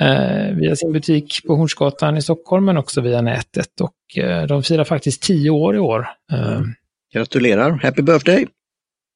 eh, 0.00 0.56
via 0.56 0.76
sin 0.76 0.92
butik 0.92 1.40
på 1.46 1.54
Hornsgatan 1.54 2.16
i 2.16 2.22
Stockholm 2.22 2.64
men 2.64 2.76
också 2.76 3.00
via 3.00 3.20
nätet. 3.20 3.80
Och 3.80 4.18
eh, 4.24 4.46
de 4.46 4.62
firar 4.62 4.84
faktiskt 4.84 5.22
tio 5.22 5.50
år 5.50 5.76
i 5.76 5.78
år. 5.78 6.08
Eh, 6.32 6.60
Gratulerar! 7.14 7.70
Happy 7.70 8.02
birthday! 8.02 8.46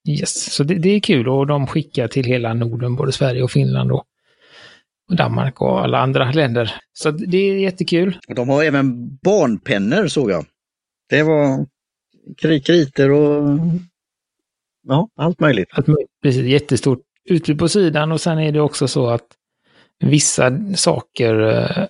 Yes, 0.09 0.55
så 0.55 0.65
det, 0.65 0.75
det, 0.75 0.89
är 0.89 1.01
kul 1.01 1.29
och 1.29 1.47
de 1.47 1.67
skickar 1.67 2.09
till 2.09 2.25
hela 2.25 2.55
Norden, 2.55 2.97
både 2.97 3.13
Sverige 3.13 3.43
och 3.43 3.51
Finland 3.51 3.93
och, 3.93 4.05
och 5.11 5.17
Danmark 5.17 5.61
och 5.61 5.81
alla 5.81 5.99
andra 5.99 6.33
länder. 6.33 6.75
Så 6.93 7.11
det 7.11 7.37
är 7.37 7.57
jättekul. 7.57 8.19
De 8.29 8.49
har 8.49 8.65
även 8.65 9.17
barnpennor 9.17 10.07
såg 10.07 10.31
jag. 10.31 10.45
Det 11.09 11.23
var 11.23 11.67
kriter 12.63 13.11
och 13.11 13.59
ja, 14.89 15.09
allt 15.17 15.41
möjligt. 15.41 15.69
Allt 15.73 15.87
möjligt. 15.87 16.11
Precis, 16.23 16.43
jättestort 16.43 17.01
utbud 17.25 17.59
på 17.59 17.69
sidan 17.69 18.13
och 18.13 18.21
sen 18.21 18.39
är 18.39 18.53
det 18.53 18.61
också 18.61 18.89
så 18.89 19.07
att 19.07 19.27
vissa 20.01 20.75
saker 20.77 21.41
eh, 21.41 21.87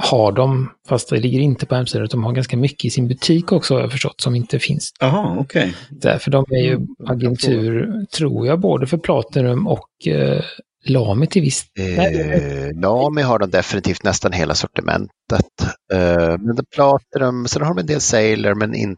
har 0.00 0.32
de, 0.32 0.70
fast 0.88 1.10
det 1.10 1.18
ligger 1.18 1.40
inte 1.40 1.66
på 1.66 1.74
hemsidan, 1.74 2.08
de 2.10 2.24
har 2.24 2.32
ganska 2.32 2.56
mycket 2.56 2.84
i 2.84 2.90
sin 2.90 3.08
butik 3.08 3.52
också 3.52 3.74
har 3.74 3.80
jag 3.80 3.92
förstått, 3.92 4.20
som 4.20 4.34
inte 4.34 4.58
finns. 4.58 4.92
Jaha, 5.00 5.36
okej. 5.38 5.62
Okay. 5.62 5.72
Därför 5.90 6.30
de 6.30 6.44
är 6.50 6.62
ju 6.62 6.72
mm, 6.72 6.88
agentur, 7.06 7.92
tror 8.16 8.46
jag, 8.46 8.60
både 8.60 8.86
för 8.86 8.98
Platinum 8.98 9.66
och 9.66 10.06
eh, 10.06 10.44
Lami 10.84 11.26
till 11.26 11.42
viss 11.42 11.64
eh, 11.78 12.80
Lami 12.80 13.22
har 13.22 13.38
de 13.38 13.50
definitivt 13.50 14.04
nästan 14.04 14.32
hela 14.32 14.54
sortimentet. 14.54 15.62
Eh, 15.92 16.38
men 16.38 16.56
Platinum, 16.74 17.48
sen 17.48 17.62
har 17.62 17.74
de 17.74 17.80
en 17.80 17.86
del 17.86 18.00
Sailor, 18.00 18.54
men 18.54 18.74
inte 18.74 18.96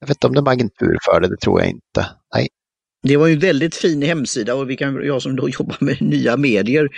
jag 0.00 0.08
vet 0.08 0.16
inte 0.16 0.26
om 0.26 0.34
de 0.34 0.46
är 0.46 0.50
agentur 0.50 0.98
för 1.04 1.20
det, 1.20 1.28
det 1.28 1.36
tror 1.36 1.60
jag 1.60 1.68
inte. 1.68 2.06
Nej 2.34 2.48
det 3.02 3.16
var 3.16 3.26
ju 3.26 3.32
en 3.32 3.38
väldigt 3.38 3.74
fin 3.74 4.02
hemsida 4.02 4.54
och 4.54 4.70
vi 4.70 4.76
kan, 4.76 5.06
jag 5.06 5.22
som 5.22 5.36
då 5.36 5.48
jobbar 5.58 5.76
med 5.80 6.02
nya 6.02 6.36
medier, 6.36 6.88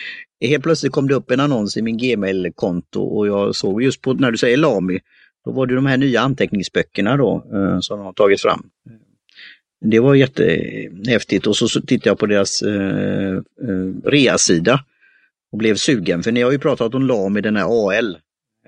helt 0.41 0.63
plötsligt 0.63 0.93
kom 0.93 1.09
det 1.09 1.15
upp 1.15 1.31
en 1.31 1.41
annons 1.41 1.77
i 1.77 1.83
min 1.83 1.99
Gmail-konto 1.99 3.03
och 3.03 3.27
jag 3.27 3.55
såg 3.55 3.83
just 3.83 4.01
på, 4.01 4.13
när 4.13 4.31
du 4.31 4.39
säger 4.39 4.57
Lami, 4.57 5.01
då 5.45 5.53
var 5.53 5.67
det 5.67 5.75
de 5.75 5.87
här 5.87 5.97
nya 5.97 6.21
anteckningsböckerna 6.21 7.17
då 7.17 7.45
eh, 7.53 7.81
som 7.81 7.99
de 7.99 8.07
har 8.07 8.13
tagit 8.13 8.41
fram. 8.41 8.71
Det 9.85 10.01
var 10.01 10.15
jättehäftigt 10.15 11.47
och 11.47 11.57
så 11.57 11.69
tittade 11.69 12.11
jag 12.11 12.19
på 12.19 12.27
deras 12.27 12.63
eh, 12.63 13.37
eh, 14.09 14.79
och 15.53 15.59
blev 15.59 15.77
sugen, 15.77 16.23
för 16.23 16.33
ni 16.33 16.43
har 16.43 16.53
ju 16.53 16.59
pratat 16.59 16.95
om 16.95 17.07
Lami, 17.07 17.41
den 17.41 17.57
här 17.57 17.89
AL. 17.89 18.19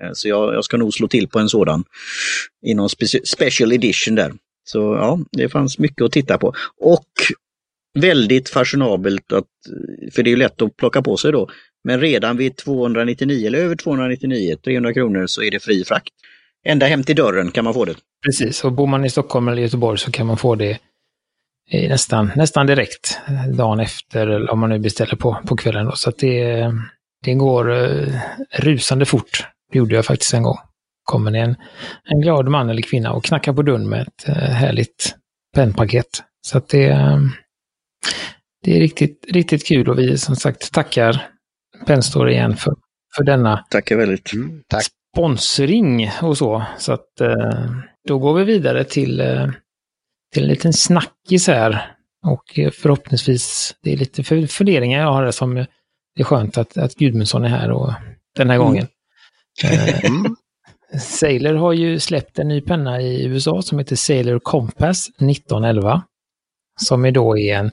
Eh, 0.01 0.09
så 0.13 0.27
jag, 0.27 0.53
jag, 0.53 0.65
ska 0.65 0.77
nog 0.77 0.93
slå 0.93 1.07
till 1.07 1.27
på 1.27 1.39
en 1.39 1.49
sådan 1.49 1.83
i 2.65 2.73
någon 2.73 2.89
special 3.23 3.73
edition 3.73 4.15
där. 4.15 4.33
Så 4.65 4.79
ja, 4.79 5.19
det 5.31 5.49
fanns 5.49 5.79
mycket 5.79 6.01
att 6.01 6.11
titta 6.11 6.37
på. 6.37 6.53
Och 6.81 7.07
väldigt 7.99 8.49
fashionabelt, 8.49 9.33
att, 9.33 9.47
för 10.13 10.23
det 10.23 10.29
är 10.29 10.31
ju 10.31 10.37
lätt 10.37 10.61
att 10.61 10.77
plocka 10.77 11.01
på 11.01 11.17
sig 11.17 11.31
då, 11.31 11.49
men 11.83 11.99
redan 11.99 12.37
vid 12.37 12.57
299 12.57 13.47
eller 13.47 13.59
över 13.59 13.75
299, 13.75 14.55
300 14.63 14.93
kronor, 14.93 15.27
så 15.27 15.43
är 15.43 15.51
det 15.51 15.59
fri 15.59 15.83
frakt. 15.83 16.13
Ända 16.65 16.85
hem 16.85 17.03
till 17.03 17.15
dörren 17.15 17.51
kan 17.51 17.63
man 17.63 17.73
få 17.73 17.85
det. 17.85 17.95
Precis, 18.25 18.63
och 18.63 18.71
bor 18.71 18.87
man 18.87 19.05
i 19.05 19.09
Stockholm 19.09 19.47
eller 19.47 19.61
Göteborg 19.61 19.97
så 19.97 20.11
kan 20.11 20.27
man 20.27 20.37
få 20.37 20.55
det 20.55 20.79
nästan, 21.71 22.31
nästan 22.35 22.67
direkt 22.67 23.19
dagen 23.57 23.79
efter, 23.79 24.27
eller 24.27 24.51
om 24.51 24.59
man 24.59 24.69
nu 24.69 24.79
beställer 24.79 25.15
på, 25.15 25.37
på 25.47 25.55
kvällen. 25.55 25.85
Då. 25.85 25.91
Så 25.91 26.09
att 26.09 26.17
det, 26.17 26.71
det 27.23 27.33
går 27.33 27.73
eh, 27.73 28.07
rusande 28.51 29.05
fort. 29.05 29.47
Det 29.71 29.77
gjorde 29.77 29.95
jag 29.95 30.05
faktiskt 30.05 30.33
en 30.33 30.43
gång. 30.43 30.57
Kommer 31.05 31.31
det 31.31 31.39
en, 31.39 31.55
en 32.03 32.21
glad 32.21 32.47
man 32.47 32.69
eller 32.69 32.81
kvinna 32.81 33.11
och 33.11 33.23
knackar 33.23 33.53
på 33.53 33.61
dörren 33.61 33.89
med 33.89 34.01
ett 34.01 34.29
uh, 34.29 34.35
härligt 34.35 35.15
pennpaket. 35.55 36.23
Så 36.41 36.57
att 36.57 36.69
det, 36.69 36.89
uh, 36.89 37.19
det 38.63 38.75
är 38.75 38.79
riktigt, 38.79 39.25
riktigt 39.31 39.67
kul 39.67 39.89
och 39.89 39.99
vi 39.99 40.17
som 40.17 40.35
sagt 40.35 40.73
tackar 40.73 41.27
Penstore 41.85 42.33
igen 42.33 42.55
för, 42.55 42.73
för 43.17 43.23
denna 43.23 43.65
Tackar 43.69 43.97
väldigt. 43.97 44.33
Mm, 44.33 44.61
tack. 44.67 44.83
sponsring 45.13 46.11
och 46.21 46.37
så. 46.37 46.65
Så 46.77 46.93
att 46.93 47.07
då 48.07 48.19
går 48.19 48.33
vi 48.33 48.43
vidare 48.43 48.83
till 48.83 49.21
till 50.35 50.43
en 50.43 50.49
liten 50.49 50.73
snackis 50.73 51.47
här. 51.47 51.95
Och 52.27 52.59
förhoppningsvis, 52.81 53.75
det 53.83 53.93
är 53.93 53.97
lite 53.97 54.23
funderingar 54.47 55.01
jag 55.01 55.13
har 55.13 55.31
som 55.31 55.55
det 55.55 56.21
är 56.21 56.23
skönt 56.23 56.57
att, 56.57 56.77
att 56.77 56.95
Gudmundsson 56.95 57.45
är 57.45 57.49
här 57.49 57.71
och 57.71 57.93
den 58.35 58.49
här 58.49 58.55
mm. 58.55 58.67
gången. 58.67 58.87
Mm. 60.03 60.35
Sailor 60.99 61.53
har 61.53 61.73
ju 61.73 61.99
släppt 61.99 62.39
en 62.39 62.47
ny 62.47 62.61
penna 62.61 63.01
i 63.01 63.25
USA 63.25 63.61
som 63.61 63.79
heter 63.79 63.95
Sailor 63.95 64.39
Compass 64.39 65.09
1911. 65.09 66.03
Som 66.81 67.05
är 67.05 67.11
då 67.11 67.37
är 67.37 67.55
en 67.55 67.71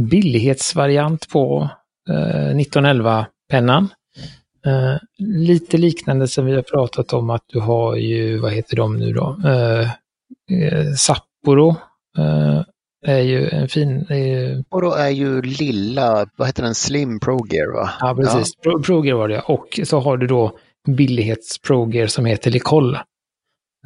billighetsvariant 0.00 1.28
på 1.28 1.70
eh, 2.10 2.56
1911-pennan. 2.56 3.88
Eh, 4.66 4.96
lite 5.18 5.76
liknande 5.76 6.28
som 6.28 6.46
vi 6.46 6.54
har 6.54 6.62
pratat 6.62 7.12
om 7.12 7.30
att 7.30 7.44
du 7.46 7.60
har 7.60 7.96
ju, 7.96 8.38
vad 8.38 8.52
heter 8.52 8.76
de 8.76 8.96
nu 8.96 9.12
då? 9.12 9.40
Eh, 9.44 9.90
eh 10.50 10.92
Sapporo 10.96 11.76
Uh, 12.18 12.62
är 13.06 13.18
ju 13.18 13.48
en 13.48 13.68
fin... 13.68 14.06
Är 14.08 14.64
Och 14.68 14.82
då 14.82 14.92
är 14.92 15.08
ju 15.08 15.42
lilla, 15.42 16.26
vad 16.36 16.48
heter 16.48 16.62
den, 16.62 16.74
Slim 16.74 17.20
Pro 17.20 17.46
Gear 17.50 17.74
va? 17.74 17.90
Ja, 18.00 18.14
precis. 18.14 18.54
Ja. 18.56 18.70
Pro, 18.70 18.82
Pro 18.82 19.04
Gear 19.04 19.16
var 19.16 19.28
det 19.28 19.40
Och 19.40 19.80
så 19.84 20.00
har 20.00 20.16
du 20.16 20.26
då 20.26 20.58
billighets 20.86 21.60
som 22.06 22.24
heter 22.24 22.50
Licol. 22.50 22.98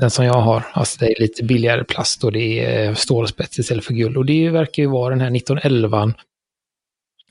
Den 0.01 0.11
som 0.11 0.25
jag 0.25 0.41
har. 0.41 0.67
Alltså 0.73 0.99
det 1.01 1.13
är 1.13 1.21
lite 1.21 1.45
billigare 1.45 1.85
plast 1.85 2.25
och 2.25 2.33
det 2.33 2.65
är 2.65 2.89
eh, 2.89 2.95
stålspets 2.95 3.59
istället 3.59 3.85
för 3.85 3.95
guld. 3.95 4.17
Och 4.17 4.27
det 4.27 4.51
verkar 4.51 4.83
ju 4.83 4.89
vara 4.89 5.11
den 5.11 5.21
här 5.21 5.37
1911 5.37 6.15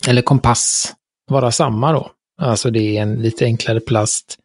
eller 0.08 0.22
kompass 0.22 0.94
vara 1.28 1.52
samma 1.52 1.94
då. 1.94 2.12
Alltså 2.38 2.70
det 2.70 2.98
är 2.98 3.02
en 3.02 3.22
lite 3.22 3.46
enklare 3.46 3.80
plast. 3.80 4.38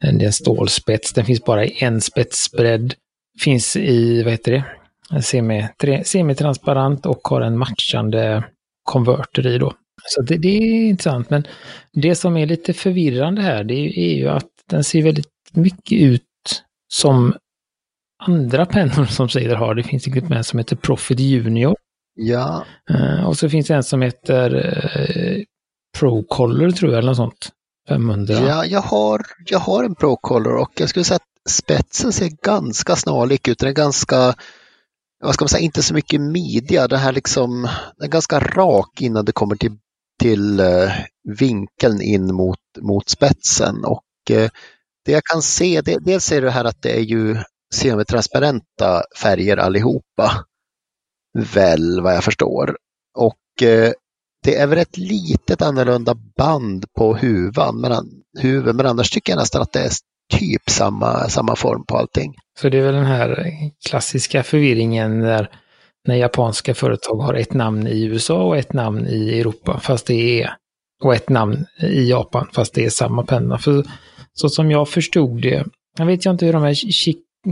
Det 0.00 0.06
är 0.06 0.26
en 0.26 0.32
stålspets. 0.32 1.12
Den 1.12 1.24
finns 1.24 1.44
bara 1.44 1.64
i 1.64 1.84
en 1.84 2.00
spetsbredd. 2.00 2.94
Finns 3.40 3.76
i, 3.76 4.22
vad 4.22 4.32
heter 4.32 4.52
det? 4.52 4.64
semitransparent 6.04 7.06
och 7.06 7.20
har 7.28 7.40
en 7.40 7.58
matchande 7.58 8.44
konverter 8.82 9.46
i 9.46 9.58
då. 9.58 9.72
Så 10.04 10.22
det, 10.22 10.36
det, 10.36 10.48
är 10.48 10.88
intressant, 10.88 11.30
men 11.30 11.46
det 11.92 12.14
som 12.14 12.36
är 12.36 12.46
lite 12.46 12.72
förvirrande 12.72 13.42
här, 13.42 13.64
det 13.64 13.98
är 13.98 14.14
ju 14.14 14.28
att 14.28 14.51
den 14.72 14.84
ser 14.84 15.02
väldigt 15.02 15.26
mycket 15.52 16.00
ut 16.00 16.22
som 16.92 17.34
andra 18.26 18.66
pennor 18.66 19.04
som 19.04 19.28
Sailor 19.28 19.54
har. 19.54 19.74
Det 19.74 19.82
finns 19.82 20.08
inget 20.08 20.28
med 20.28 20.46
som 20.46 20.58
heter 20.58 20.76
Profit 20.76 21.20
Junior. 21.20 21.76
Ja. 22.14 22.64
Uh, 22.90 23.24
och 23.24 23.38
så 23.38 23.48
finns 23.48 23.66
det 23.66 23.74
en 23.74 23.82
som 23.82 24.02
heter 24.02 24.54
uh, 24.54 25.42
Pro 25.98 26.22
Color 26.22 26.70
tror 26.70 26.90
jag, 26.92 26.98
eller 26.98 27.10
något 27.10 27.16
sånt. 27.16 27.50
500. 27.88 28.34
Ja, 28.34 28.64
jag 28.64 28.80
har, 28.80 29.22
jag 29.46 29.58
har 29.58 29.84
en 29.84 29.94
Pro 29.94 30.16
Color 30.16 30.56
och 30.56 30.70
jag 30.74 30.88
skulle 30.88 31.04
säga 31.04 31.16
att 31.16 31.50
spetsen 31.50 32.12
ser 32.12 32.30
ganska 32.44 32.96
snarlik 32.96 33.48
ut. 33.48 33.58
Den 33.58 33.68
är 33.68 33.72
ganska 33.72 34.34
vad 35.24 35.34
ska 35.34 35.42
man 35.42 35.48
säga, 35.48 35.64
inte 35.64 35.82
så 35.82 35.94
mycket 35.94 36.20
midja. 36.20 36.88
Det 36.88 36.96
här 36.96 37.12
liksom, 37.12 37.68
den 37.96 38.06
är 38.06 38.10
ganska 38.10 38.40
rak 38.40 39.00
innan 39.00 39.24
det 39.24 39.32
kommer 39.32 39.56
till, 39.56 39.76
till 40.20 40.60
uh, 40.60 40.90
vinkeln 41.38 42.00
in 42.00 42.34
mot, 42.34 42.58
mot 42.80 43.08
spetsen. 43.08 43.84
Och 43.84 44.02
Eh, 44.30 44.50
det 45.04 45.12
jag 45.12 45.24
kan 45.24 45.42
se, 45.42 45.80
det, 45.80 45.98
dels 45.98 46.32
är 46.32 46.42
det 46.42 46.50
här 46.50 46.64
att 46.64 46.82
det 46.82 46.96
är 46.96 47.02
ju 47.02 47.36
semitransparenta 47.74 49.02
färger 49.22 49.56
allihopa. 49.56 50.44
Väl 51.54 52.00
vad 52.00 52.14
jag 52.14 52.24
förstår. 52.24 52.76
Och 53.18 53.62
eh, 53.62 53.92
det 54.42 54.56
är 54.56 54.66
väl 54.66 54.78
ett 54.78 54.96
litet 54.96 55.62
annorlunda 55.62 56.14
band 56.36 56.84
på 56.98 57.16
huvan, 57.16 57.80
men, 57.80 57.92
huvud, 58.38 58.74
men 58.74 58.86
annars 58.86 59.10
tycker 59.10 59.32
jag 59.32 59.38
nästan 59.38 59.62
att 59.62 59.72
det 59.72 59.80
är 59.80 59.90
typ 60.38 60.70
samma, 60.70 61.28
samma 61.28 61.56
form 61.56 61.84
på 61.86 61.96
allting. 61.96 62.34
Så 62.58 62.68
det 62.68 62.78
är 62.78 62.82
väl 62.82 62.94
den 62.94 63.06
här 63.06 63.48
klassiska 63.88 64.42
förvirringen 64.42 65.20
där 65.20 65.50
när 66.08 66.14
japanska 66.14 66.74
företag 66.74 67.16
har 67.16 67.34
ett 67.34 67.54
namn 67.54 67.86
i 67.86 68.04
USA 68.04 68.42
och 68.42 68.56
ett 68.56 68.72
namn 68.72 69.06
i 69.06 69.40
Europa, 69.40 69.80
fast 69.80 70.06
det 70.06 70.42
är, 70.42 70.56
och 71.04 71.14
ett 71.14 71.28
namn 71.28 71.66
i 71.80 72.10
Japan, 72.10 72.48
fast 72.52 72.74
det 72.74 72.84
är 72.84 72.90
samma 72.90 73.26
penna. 73.26 73.58
För 73.58 73.84
så 74.34 74.48
som 74.48 74.70
jag 74.70 74.88
förstod 74.88 75.42
det, 75.42 75.66
jag 75.98 76.06
vet 76.06 76.24
jag 76.24 76.34
inte 76.34 76.46
hur 76.46 76.52
de 76.52 76.62
här 76.62 76.74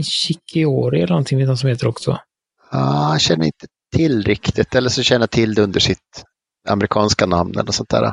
Shikiori 0.03 0.97
eller 0.97 1.07
någonting 1.07 1.37
vet 1.37 1.47
de 1.47 1.57
som 1.57 1.69
heter 1.69 1.87
också. 1.87 2.19
Ja, 2.71 3.11
jag 3.11 3.21
känner 3.21 3.45
inte 3.45 3.67
till 3.95 4.23
riktigt, 4.23 4.75
eller 4.75 4.89
så 4.89 5.03
känner 5.03 5.21
jag 5.21 5.29
till 5.29 5.53
det 5.53 5.61
under 5.61 5.79
sitt 5.79 6.23
amerikanska 6.67 7.25
namn 7.25 7.57
eller 7.59 7.71
sånt 7.71 7.89
där. 7.89 8.03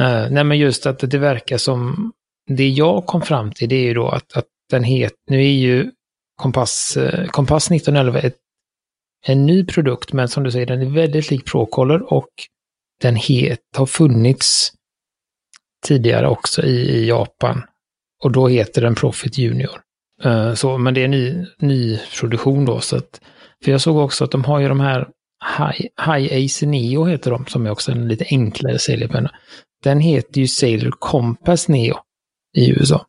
Uh, 0.00 0.30
nej, 0.30 0.44
men 0.44 0.58
just 0.58 0.86
att 0.86 0.98
det 0.98 1.18
verkar 1.18 1.58
som 1.58 2.12
det 2.46 2.68
jag 2.68 3.06
kom 3.06 3.22
fram 3.22 3.52
till 3.52 3.68
det 3.68 3.76
är 3.76 3.84
ju 3.84 3.94
då 3.94 4.08
att, 4.08 4.36
att 4.36 4.46
den 4.70 4.84
heter, 4.84 5.16
nu 5.30 5.38
är 5.38 5.52
ju 5.52 5.90
Kompass, 6.36 6.96
eh, 6.96 7.26
Kompass 7.26 7.70
1911 7.70 8.20
ett, 8.20 8.36
en 9.26 9.46
ny 9.46 9.64
produkt, 9.64 10.12
men 10.12 10.28
som 10.28 10.42
du 10.44 10.50
säger, 10.50 10.66
den 10.66 10.82
är 10.82 10.90
väldigt 10.90 11.30
lik 11.30 11.44
Procolor 11.44 12.12
och 12.12 12.28
den 13.00 13.16
het, 13.16 13.60
har 13.76 13.86
funnits 13.86 14.72
tidigare 15.86 16.28
också 16.28 16.62
i, 16.62 16.90
i 16.90 17.08
Japan. 17.08 17.62
Och 18.24 18.32
då 18.32 18.48
heter 18.48 18.82
den 18.82 18.94
Profit 18.94 19.38
Junior. 19.38 19.80
Uh, 20.24 20.54
så, 20.54 20.78
men 20.78 20.94
det 20.94 21.04
är 21.04 21.08
ny, 21.08 21.46
ny 21.58 22.00
produktion 22.20 22.64
då. 22.64 22.80
Så 22.80 22.96
att, 22.96 23.20
för 23.64 23.72
jag 23.72 23.80
såg 23.80 23.96
också 23.96 24.24
att 24.24 24.30
de 24.30 24.44
har 24.44 24.60
ju 24.60 24.68
de 24.68 24.80
här 24.80 25.08
High, 25.58 25.86
High 26.06 26.44
Ace 26.44 26.66
Neo 26.66 27.04
heter 27.04 27.30
de, 27.30 27.46
som 27.46 27.66
är 27.66 27.70
också 27.70 27.92
en 27.92 28.08
lite 28.08 28.24
enklare 28.30 28.78
sailorpenna. 28.78 29.30
Den 29.82 30.00
heter 30.00 30.40
ju 30.40 30.46
Sailor 30.46 30.90
Compass 30.90 31.68
Neo 31.68 31.96
i 32.56 32.70
USA. 32.70 33.06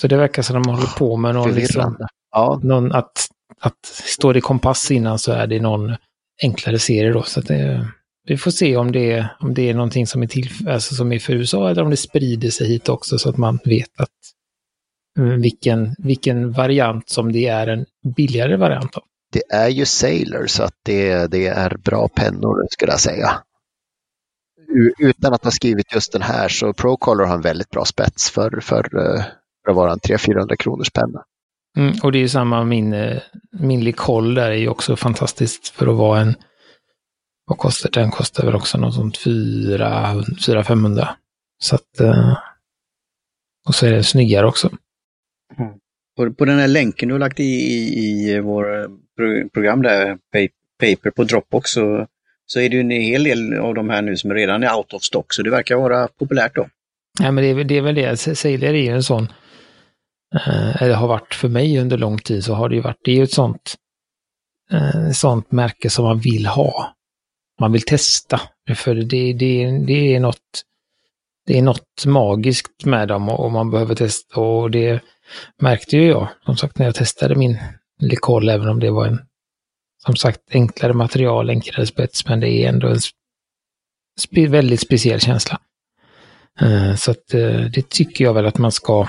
Så 0.00 0.08
det 0.08 0.16
verkar 0.16 0.42
som 0.42 0.56
att 0.56 0.64
de 0.64 0.70
håller 0.70 0.98
på 0.98 1.16
med 1.16 1.34
någon, 1.34 1.54
liksom, 1.54 1.96
ja. 2.30 2.60
någon 2.62 2.92
att, 2.92 3.28
att 3.60 3.86
står 3.86 4.34
det 4.34 4.40
kompass 4.40 4.90
innan 4.90 5.18
så 5.18 5.32
är 5.32 5.46
det 5.46 5.60
någon 5.60 5.96
enklare 6.42 6.78
serie 6.78 7.12
då. 7.12 7.22
Så 7.22 7.40
det, 7.40 7.88
vi 8.26 8.36
får 8.36 8.50
se 8.50 8.76
om 8.76 8.92
det, 8.92 9.26
om 9.40 9.54
det 9.54 9.70
är 9.70 9.74
någonting 9.74 10.06
som 10.06 10.22
är, 10.22 10.26
till, 10.26 10.68
alltså 10.68 10.94
som 10.94 11.12
är 11.12 11.18
för 11.18 11.32
USA 11.32 11.70
eller 11.70 11.82
om 11.82 11.90
det 11.90 11.96
sprider 11.96 12.50
sig 12.50 12.68
hit 12.68 12.88
också 12.88 13.18
så 13.18 13.28
att 13.28 13.36
man 13.36 13.58
vet 13.64 14.00
att 14.00 14.08
mm, 15.18 15.40
vilken, 15.40 15.94
vilken 15.98 16.52
variant 16.52 17.08
som 17.08 17.32
det 17.32 17.46
är 17.46 17.66
en 17.66 17.86
billigare 18.16 18.56
variant 18.56 18.96
av. 18.96 19.02
Det 19.32 19.42
är 19.50 19.68
ju 19.68 19.84
Sailor 19.84 20.46
så 20.46 20.62
att 20.62 20.74
det, 20.84 21.26
det 21.26 21.46
är 21.46 21.76
bra 21.76 22.08
pennor 22.08 22.66
skulle 22.70 22.92
jag 22.92 23.00
säga 23.00 23.42
utan 24.98 25.34
att 25.34 25.44
ha 25.44 25.50
skrivit 25.50 25.94
just 25.94 26.12
den 26.12 26.22
här 26.22 26.48
så 26.48 26.72
Procolor 26.72 27.24
har 27.24 27.34
en 27.34 27.40
väldigt 27.40 27.70
bra 27.70 27.84
spets 27.84 28.30
för, 28.30 28.60
för, 28.60 28.84
eh, 28.84 29.24
för 29.64 29.70
att 29.70 29.76
vara 29.76 29.92
en 29.92 29.98
300-400 29.98 30.56
kronors 30.56 30.90
penna. 30.90 31.22
Mm, 31.78 31.94
och 32.02 32.12
det 32.12 32.18
är 32.18 32.20
ju 32.20 32.28
samma, 32.28 32.64
min, 32.64 32.92
eh, 32.92 33.22
min 33.52 33.84
Licol 33.84 34.34
där 34.34 34.50
är 34.50 34.56
ju 34.56 34.68
också 34.68 34.96
fantastiskt 34.96 35.68
för 35.68 35.86
att 35.86 35.96
vara 35.96 36.20
en, 36.20 36.34
vad 37.50 37.58
kostar 37.58 37.90
den? 37.90 38.10
kostar 38.10 38.44
väl 38.44 38.54
också 38.54 38.78
något 38.78 38.94
sånt 38.94 39.18
400-500. 39.18 41.08
Så 41.62 41.74
att, 41.74 42.00
eh, 42.00 42.38
och 43.68 43.74
så 43.74 43.86
är 43.86 43.90
det 43.90 44.04
snyggare 44.04 44.46
också. 44.46 44.70
Mm. 45.58 45.72
På, 46.16 46.32
på 46.32 46.44
den 46.44 46.58
här 46.58 46.68
länken 46.68 47.08
du 47.08 47.14
har 47.14 47.18
lagt 47.18 47.40
i, 47.40 47.44
i, 47.44 48.30
i 48.30 48.40
vår 48.40 48.90
program 49.48 49.82
där, 49.82 50.18
Paper 50.80 51.10
på 51.10 51.24
Dropbox, 51.24 51.70
så 51.70 52.06
så 52.46 52.60
är 52.60 52.68
det 52.68 52.76
ju 52.76 52.80
en 52.80 52.90
hel 52.90 53.24
del 53.24 53.58
av 53.58 53.74
de 53.74 53.90
här 53.90 54.02
nu 54.02 54.16
som 54.16 54.34
redan 54.34 54.62
är 54.62 54.76
out 54.76 54.92
of 54.92 55.02
stock, 55.02 55.34
så 55.34 55.42
det 55.42 55.50
verkar 55.50 55.76
vara 55.76 56.08
populärt 56.08 56.54
då. 56.54 56.68
Ja, 57.20 57.30
men 57.30 57.44
det 57.44 57.50
är, 57.50 57.64
det 57.64 57.76
är 57.76 57.82
väl 57.82 57.94
det. 57.94 58.16
Sailor 58.16 58.68
är 58.68 58.82
ju 58.82 58.88
en 58.88 59.02
sån, 59.02 59.32
eh, 60.34 60.82
eller 60.82 60.94
har 60.94 61.08
varit 61.08 61.34
för 61.34 61.48
mig 61.48 61.78
under 61.78 61.98
lång 61.98 62.18
tid, 62.18 62.44
så 62.44 62.54
har 62.54 62.68
det 62.68 62.74
ju 62.74 62.80
varit, 62.80 63.00
det 63.04 63.10
är 63.10 63.16
ju 63.16 63.22
ett 63.22 63.32
sånt, 63.32 63.74
eh, 64.72 65.10
sånt 65.10 65.52
märke 65.52 65.90
som 65.90 66.04
man 66.04 66.20
vill 66.20 66.46
ha. 66.46 66.96
Man 67.60 67.72
vill 67.72 67.82
testa, 67.82 68.40
för 68.74 68.94
det, 68.94 69.32
det, 69.32 69.78
det 69.86 70.14
är 70.14 70.20
något, 70.20 70.62
det 71.46 71.58
är 71.58 71.62
något 71.62 72.06
magiskt 72.06 72.84
med 72.84 73.08
dem 73.08 73.28
och 73.28 73.52
man 73.52 73.70
behöver 73.70 73.94
testa 73.94 74.40
och 74.40 74.70
det 74.70 75.00
märkte 75.62 75.96
ju 75.96 76.06
jag, 76.06 76.28
som 76.44 76.56
sagt, 76.56 76.78
när 76.78 76.86
jag 76.86 76.94
testade 76.94 77.34
min 77.34 77.58
Likol, 78.00 78.48
även 78.48 78.68
om 78.68 78.80
det 78.80 78.90
var 78.90 79.06
en, 79.06 79.20
som 80.04 80.16
sagt, 80.16 80.40
enklare 80.50 80.92
material, 80.92 81.50
enklare 81.50 81.86
spets, 81.86 82.28
men 82.28 82.40
det 82.40 82.48
är 82.48 82.68
ändå 82.68 82.88
en 82.88 83.00
spe, 84.20 84.46
väldigt 84.46 84.80
speciell 84.80 85.20
känsla. 85.20 85.60
Eh, 86.60 86.94
så 86.94 87.10
att 87.10 87.34
eh, 87.34 87.60
det 87.60 87.88
tycker 87.88 88.24
jag 88.24 88.34
väl 88.34 88.46
att 88.46 88.58
man 88.58 88.72
ska, 88.72 89.08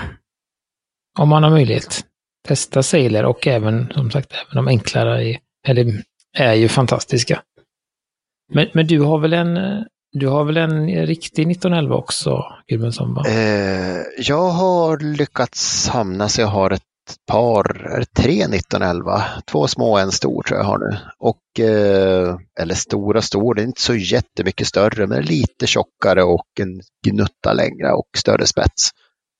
om 1.18 1.28
man 1.28 1.42
har 1.42 1.50
möjlighet, 1.50 2.04
testa 2.48 2.82
Sailor 2.82 3.24
och 3.24 3.46
även, 3.46 3.92
som 3.94 4.10
sagt, 4.10 4.32
även 4.32 4.64
de 4.64 4.68
enklare 4.68 5.28
är, 5.28 5.38
eller, 5.66 6.02
är 6.36 6.54
ju 6.54 6.68
fantastiska. 6.68 7.42
Men, 8.54 8.66
men 8.74 8.86
du 8.86 9.00
har 9.00 9.18
väl 9.18 9.32
en, 9.32 9.84
du 10.12 10.28
har 10.28 10.44
väl 10.44 10.56
en 10.56 11.06
riktig 11.06 11.50
1911 11.50 11.96
också, 11.96 12.44
Gudmundsson? 12.68 13.16
Eh, 13.26 14.02
jag 14.18 14.48
har 14.50 15.16
lyckats 15.16 15.88
hamna 15.88 16.28
så 16.28 16.40
jag 16.40 16.48
har 16.48 16.70
ett 16.70 16.82
par, 17.30 17.64
tre 18.16 18.32
1911, 18.32 19.22
två 19.46 19.68
små 19.68 19.92
och 19.92 20.00
en 20.00 20.12
stor 20.12 20.42
tror 20.42 20.58
jag 20.58 20.66
har 20.66 20.78
nu. 20.78 20.96
Och, 21.18 21.64
eh, 21.64 22.36
eller 22.60 22.74
stora 22.74 23.22
stor, 23.22 23.54
det 23.54 23.62
är 23.62 23.66
inte 23.66 23.82
så 23.82 23.94
jättemycket 23.94 24.66
större 24.66 25.06
men 25.06 25.22
lite 25.22 25.66
tjockare 25.66 26.22
och 26.22 26.60
en 26.60 26.80
gnutta 27.06 27.52
längre 27.52 27.92
och 27.92 28.08
större 28.16 28.46
spets. 28.46 28.90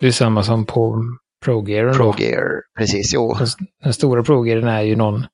Det 0.00 0.06
är 0.06 0.12
samma 0.12 0.42
som 0.42 0.64
på 0.66 1.04
ProGear. 1.44 1.92
ProGear, 1.92 2.62
precis. 2.78 3.14
Jo. 3.14 3.34
Den, 3.34 3.48
den 3.82 3.92
stora 3.92 4.22
ProGearen 4.22 4.68
är 4.68 4.82
ju 4.82 4.96
någon, 4.96 5.26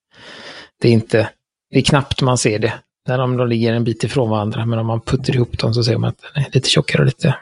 det 0.81 0.89
är 0.89 0.93
inte, 0.93 1.31
det 1.71 1.79
är 1.79 1.83
knappt 1.83 2.23
man 2.23 2.39
ser 2.39 2.59
det 2.59 2.75
när 3.09 3.19
de, 3.19 3.37
de 3.37 3.49
ligger 3.49 3.73
en 3.73 3.85
bit 3.85 4.05
ifrån 4.05 4.31
varandra, 4.31 4.67
men 4.67 4.79
om 4.79 4.87
man 4.87 5.01
puttar 5.01 5.35
ihop 5.35 5.59
dem 5.59 5.75
så 5.75 5.85
ser 5.85 5.99
man 5.99 6.11
att 6.11 6.25
den 6.35 6.45
är 6.45 6.51
lite 6.53 6.69
tjockare 6.69 7.03
och 7.03 7.07
lite, 7.07 7.37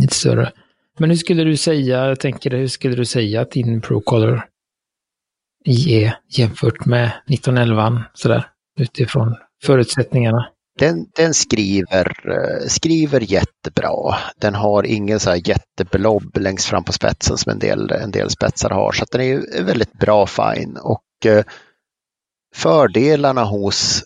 lite 0.00 0.14
större. 0.14 0.52
Men 0.98 1.10
hur 1.10 1.16
skulle 1.16 1.44
du 1.44 1.56
säga, 1.56 2.06
jag 2.06 2.20
tänker 2.20 2.50
hur 2.50 2.66
skulle 2.66 2.96
du 2.96 3.04
säga 3.04 3.40
att 3.40 3.50
din 3.50 3.80
Procolor 3.80 4.44
är 5.64 6.18
jämfört 6.28 6.86
med 6.86 7.06
1911 7.06 8.04
sådär 8.14 8.46
utifrån 8.80 9.36
förutsättningarna? 9.64 10.48
Den, 10.78 11.06
den 11.16 11.34
skriver, 11.34 12.12
eh, 12.30 12.66
skriver 12.68 13.20
jättebra. 13.20 14.16
Den 14.40 14.54
har 14.54 14.82
ingen 14.82 15.20
så 15.20 15.30
här 15.30 15.48
jätteblob 15.48 16.36
längst 16.36 16.66
fram 16.66 16.84
på 16.84 16.92
spetsen 16.92 17.38
som 17.38 17.52
en 17.52 17.58
del, 17.58 17.90
en 17.90 18.10
del 18.10 18.30
spetsar 18.30 18.70
har. 18.70 18.92
Så 18.92 19.04
den 19.10 19.20
är 19.20 19.62
väldigt 19.62 19.92
bra 19.92 20.26
fine. 20.26 20.76
Och 20.82 21.26
eh, 21.26 21.44
fördelarna 22.54 23.44
hos 23.44 24.04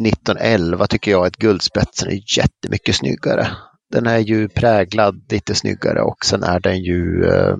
1911 0.00 0.86
tycker 0.86 1.10
jag 1.10 1.26
att 1.26 1.36
guldspetsen 1.36 2.08
är 2.08 2.38
jättemycket 2.38 2.96
snyggare. 2.96 3.48
Den 3.90 4.06
är 4.06 4.18
ju 4.18 4.48
präglad 4.48 5.32
lite 5.32 5.54
snyggare 5.54 6.02
och 6.02 6.24
sen 6.24 6.42
är 6.42 6.60
den 6.60 6.82
ju 6.82 7.24
eh, 7.24 7.56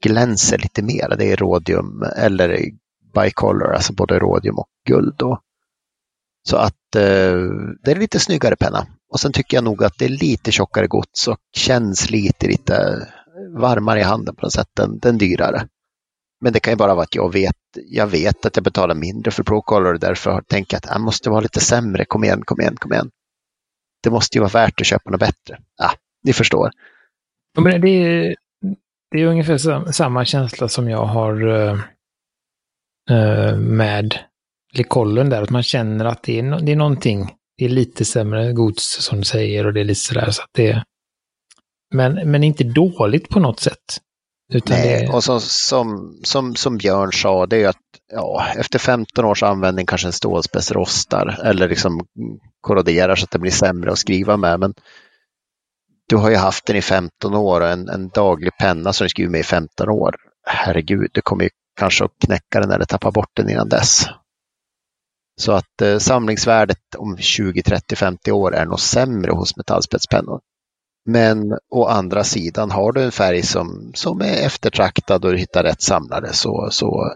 glänser 0.00 0.58
lite 0.58 0.82
mer. 0.82 1.14
Det 1.18 1.32
är 1.32 1.36
rådium 1.36 2.02
eller 2.16 2.60
bicolor, 3.14 3.74
alltså 3.74 3.92
både 3.92 4.18
rådium 4.18 4.58
och 4.58 4.68
guld. 4.88 5.14
Då. 5.18 5.40
Så 6.48 6.56
att 6.56 6.96
eh, 6.96 7.36
det 7.82 7.90
är 7.90 7.98
lite 7.98 8.20
snyggare 8.20 8.56
penna. 8.56 8.86
Och 9.10 9.20
sen 9.20 9.32
tycker 9.32 9.56
jag 9.56 9.64
nog 9.64 9.84
att 9.84 9.98
det 9.98 10.04
är 10.04 10.08
lite 10.08 10.52
tjockare 10.52 10.86
gods 10.86 11.28
och 11.28 11.38
känns 11.56 12.10
lite, 12.10 12.46
lite 12.46 13.06
varmare 13.56 14.00
i 14.00 14.02
handen 14.02 14.34
på 14.34 14.46
något 14.46 14.52
sätt. 14.52 14.78
än 14.78 14.98
den 14.98 15.18
dyrare. 15.18 15.68
Men 16.40 16.52
det 16.52 16.60
kan 16.60 16.72
ju 16.72 16.76
bara 16.76 16.94
vara 16.94 17.02
att 17.02 17.14
jag 17.14 17.32
vet, 17.32 17.56
jag 17.86 18.06
vet 18.06 18.46
att 18.46 18.56
jag 18.56 18.64
betalar 18.64 18.94
mindre 18.94 19.30
för 19.30 19.42
Procolor 19.42 19.94
och 19.94 20.00
därför 20.00 20.40
tänker 20.40 20.74
jag 20.74 20.78
att 20.78 20.90
jag 20.94 21.00
måste 21.00 21.30
vara 21.30 21.40
lite 21.40 21.60
sämre. 21.60 22.04
Kom 22.04 22.24
igen, 22.24 22.42
kom 22.44 22.60
igen, 22.60 22.76
kom 22.76 22.92
igen. 22.92 23.10
Det 24.02 24.10
måste 24.10 24.38
ju 24.38 24.40
vara 24.40 24.64
värt 24.64 24.80
att 24.80 24.86
köpa 24.86 25.10
något 25.10 25.20
bättre. 25.20 25.58
Ja, 25.76 25.90
ni 26.24 26.32
förstår. 26.32 26.70
Men 27.58 27.80
det, 27.80 27.88
är, 27.88 28.36
det 29.10 29.20
är 29.20 29.26
ungefär 29.26 29.92
samma 29.92 30.24
känsla 30.24 30.68
som 30.68 30.88
jag 30.88 31.04
har 31.04 31.46
uh, 31.46 31.78
med 33.56 34.18
Likollen 34.72 35.30
där, 35.30 35.42
att 35.42 35.50
man 35.50 35.62
känner 35.62 36.04
att 36.04 36.22
det 36.22 36.38
är, 36.38 36.60
det 36.60 36.72
är 36.72 36.76
någonting. 36.76 37.34
Det 37.56 37.64
är 37.64 37.68
lite 37.68 38.04
sämre 38.04 38.52
gods 38.52 38.84
som 38.84 39.18
du 39.18 39.24
säger 39.24 39.66
och 39.66 39.72
det 39.72 39.80
är 39.80 39.84
lite 39.84 40.00
sådär 40.00 40.30
så 40.30 40.42
att 40.42 40.50
det 40.52 40.84
men, 41.94 42.30
men 42.30 42.44
inte 42.44 42.64
dåligt 42.64 43.28
på 43.28 43.40
något 43.40 43.60
sätt. 43.60 43.98
Utan 44.54 44.76
Nej, 44.76 45.06
det... 45.06 45.12
och 45.12 45.24
så, 45.24 45.40
som, 45.40 46.18
som, 46.24 46.56
som 46.56 46.76
Björn 46.76 47.12
sa, 47.12 47.46
det 47.46 47.62
är 47.62 47.68
att 47.68 47.76
ja, 48.12 48.46
efter 48.56 48.78
15 48.78 49.24
års 49.24 49.42
användning 49.42 49.86
kanske 49.86 50.08
en 50.08 50.12
stålspets 50.12 50.72
rostar 50.72 51.40
eller 51.44 51.68
liksom 51.68 52.06
korroderar 52.60 53.16
så 53.16 53.24
att 53.24 53.30
det 53.30 53.38
blir 53.38 53.50
sämre 53.50 53.92
att 53.92 53.98
skriva 53.98 54.36
med. 54.36 54.60
Men 54.60 54.74
du 56.08 56.16
har 56.16 56.30
ju 56.30 56.36
haft 56.36 56.66
den 56.66 56.76
i 56.76 56.82
15 56.82 57.34
år 57.34 57.60
och 57.60 57.68
en, 57.68 57.88
en 57.88 58.08
daglig 58.08 58.56
penna 58.58 58.92
som 58.92 59.04
du 59.04 59.08
skriver 59.08 59.30
med 59.30 59.40
i 59.40 59.44
15 59.44 59.88
år. 59.88 60.16
Herregud, 60.46 61.10
du 61.12 61.20
kommer 61.20 61.44
ju 61.44 61.50
kanske 61.78 62.04
att 62.04 62.18
knäcka 62.26 62.60
den 62.60 62.70
eller 62.70 62.84
tappa 62.84 63.10
bort 63.10 63.30
den 63.36 63.50
innan 63.50 63.68
dess. 63.68 64.06
Så 65.40 65.52
att 65.52 65.82
eh, 65.82 65.98
samlingsvärdet 65.98 66.94
om 66.96 67.16
20, 67.16 67.62
30, 67.62 67.96
50 67.96 68.32
år 68.32 68.54
är 68.54 68.66
nog 68.66 68.80
sämre 68.80 69.32
hos 69.32 69.56
metallspetspennor. 69.56 70.40
Men 71.08 71.52
å 71.70 71.84
andra 71.84 72.24
sidan, 72.24 72.70
har 72.70 72.92
du 72.92 73.02
en 73.02 73.12
färg 73.12 73.42
som, 73.42 73.90
som 73.94 74.20
är 74.20 74.46
eftertraktad 74.46 75.24
och 75.24 75.32
du 75.32 75.38
hittar 75.38 75.64
rätt 75.64 75.82
samlare 75.82 76.32
så, 76.32 76.68
så, 76.70 77.14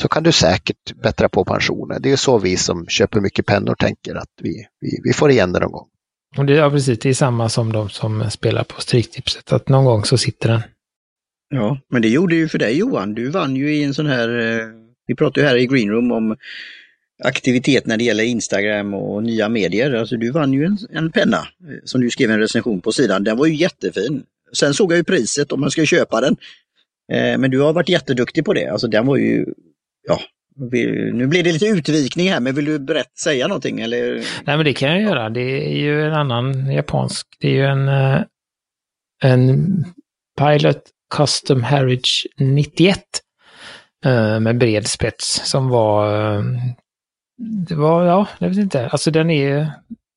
så 0.00 0.08
kan 0.08 0.22
du 0.22 0.32
säkert 0.32 0.94
bättra 1.02 1.28
på 1.28 1.44
pensionen. 1.44 2.02
Det 2.02 2.12
är 2.12 2.16
så 2.16 2.38
vi 2.38 2.56
som 2.56 2.86
köper 2.86 3.20
mycket 3.20 3.46
pennor 3.46 3.74
tänker 3.74 4.14
att 4.14 4.30
vi, 4.42 4.66
vi, 4.80 5.00
vi 5.04 5.12
får 5.12 5.30
igen 5.30 5.52
det 5.52 5.60
någon 5.60 5.72
gång. 5.72 5.86
Och 6.38 6.46
det, 6.46 6.52
ja, 6.52 6.70
precis. 6.70 6.98
Det 6.98 7.08
är 7.08 7.14
samma 7.14 7.48
som 7.48 7.72
de 7.72 7.88
som 7.88 8.30
spelar 8.30 8.64
på 8.64 8.80
Stryktipset, 8.80 9.52
att 9.52 9.68
någon 9.68 9.84
gång 9.84 10.04
så 10.04 10.18
sitter 10.18 10.48
den. 10.48 10.62
Ja, 11.48 11.78
men 11.90 12.02
det 12.02 12.08
gjorde 12.08 12.36
ju 12.36 12.48
för 12.48 12.58
dig 12.58 12.78
Johan. 12.78 13.14
Du 13.14 13.30
vann 13.30 13.56
ju 13.56 13.74
i 13.74 13.84
en 13.84 13.94
sån 13.94 14.06
här, 14.06 14.28
eh, 14.38 14.66
vi 15.06 15.14
pratade 15.14 15.40
ju 15.40 15.46
här 15.46 15.56
i 15.56 15.66
Greenroom 15.66 16.12
om 16.12 16.36
aktivitet 17.24 17.86
när 17.86 17.96
det 17.96 18.04
gäller 18.04 18.24
Instagram 18.24 18.94
och 18.94 19.22
nya 19.22 19.48
medier. 19.48 19.92
Alltså 19.92 20.16
du 20.16 20.30
vann 20.30 20.52
ju 20.52 20.64
en, 20.64 20.78
en 20.90 21.12
penna 21.12 21.36
eh, 21.36 21.78
som 21.84 22.00
du 22.00 22.10
skrev 22.10 22.30
en 22.30 22.40
recension 22.40 22.80
på 22.80 22.92
sidan. 22.92 23.24
Den 23.24 23.36
var 23.36 23.46
ju 23.46 23.54
jättefin. 23.54 24.22
Sen 24.52 24.74
såg 24.74 24.92
jag 24.92 24.96
ju 24.96 25.04
priset 25.04 25.52
om 25.52 25.60
man 25.60 25.70
ska 25.70 25.84
köpa 25.84 26.20
den. 26.20 26.36
Eh, 27.12 27.38
men 27.38 27.50
du 27.50 27.60
har 27.60 27.72
varit 27.72 27.88
jätteduktig 27.88 28.44
på 28.44 28.52
det. 28.52 28.68
Alltså 28.68 28.86
den 28.88 29.06
var 29.06 29.16
ju, 29.16 29.46
ja, 30.08 30.20
nu 31.12 31.26
blir 31.26 31.42
det 31.42 31.52
lite 31.52 31.66
utvikning 31.66 32.30
här, 32.30 32.40
men 32.40 32.54
vill 32.54 32.64
du 32.64 32.78
berätta, 32.78 33.10
säga 33.24 33.48
någonting? 33.48 33.80
Eller? 33.80 34.14
Nej, 34.14 34.56
men 34.56 34.64
det 34.64 34.72
kan 34.72 34.88
jag 34.88 35.02
göra. 35.02 35.30
Det 35.30 35.66
är 35.66 35.76
ju 35.76 36.02
en 36.02 36.12
annan 36.12 36.70
japansk, 36.70 37.26
det 37.40 37.48
är 37.48 37.52
ju 37.52 37.66
en, 37.66 37.88
eh, 37.88 38.22
en 39.22 39.84
Pilot 40.38 40.82
Custom 41.14 41.62
Heritage 41.62 42.26
91 42.38 43.00
eh, 44.04 44.40
med 44.40 44.58
bred 44.58 44.86
spets 44.86 45.50
som 45.50 45.68
var 45.68 46.38
det 47.38 47.74
var, 47.74 48.04
ja, 48.04 48.28
jag 48.38 48.48
vet 48.48 48.58
inte. 48.58 48.88
Alltså 48.88 49.10
den 49.10 49.30
är 49.30 49.72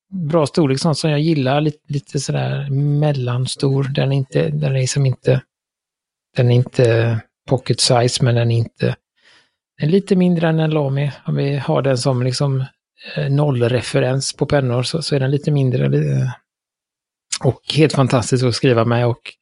bra 0.09 0.45
storlek, 0.45 0.79
sånt 0.79 0.97
som 0.97 1.09
jag 1.09 1.19
gillar. 1.19 1.61
Lite, 1.61 1.93
lite 1.93 2.19
sådär 2.19 2.69
mellanstor. 2.99 3.83
Den 3.83 4.11
är 4.11 4.15
inte, 4.15 4.49
den 4.49 4.75
är 4.75 4.87
som 4.87 5.05
inte, 5.05 5.41
den 6.37 6.51
är 6.51 6.55
inte 6.55 7.19
pocket 7.49 7.79
size, 7.79 8.23
men 8.23 8.35
den 8.35 8.51
är 8.51 8.57
inte, 8.57 8.95
den 9.79 9.87
är 9.87 9.91
lite 9.91 10.15
mindre 10.15 10.47
än 10.47 10.59
en 10.59 10.69
Lamy. 10.69 11.11
Om 11.25 11.35
vi 11.35 11.55
har 11.55 11.81
den 11.81 11.97
som 11.97 12.23
liksom 12.23 12.65
eh, 13.15 13.29
nollreferens 13.29 14.33
på 14.33 14.45
pennor 14.45 14.83
så, 14.83 15.01
så 15.01 15.15
är 15.15 15.19
den 15.19 15.31
lite 15.31 15.51
mindre. 15.51 15.89
Och 17.43 17.61
helt 17.73 17.93
fantastisk 17.93 18.45
att 18.45 18.55
skriva 18.55 18.85
med 18.85 19.07
och 19.07 19.33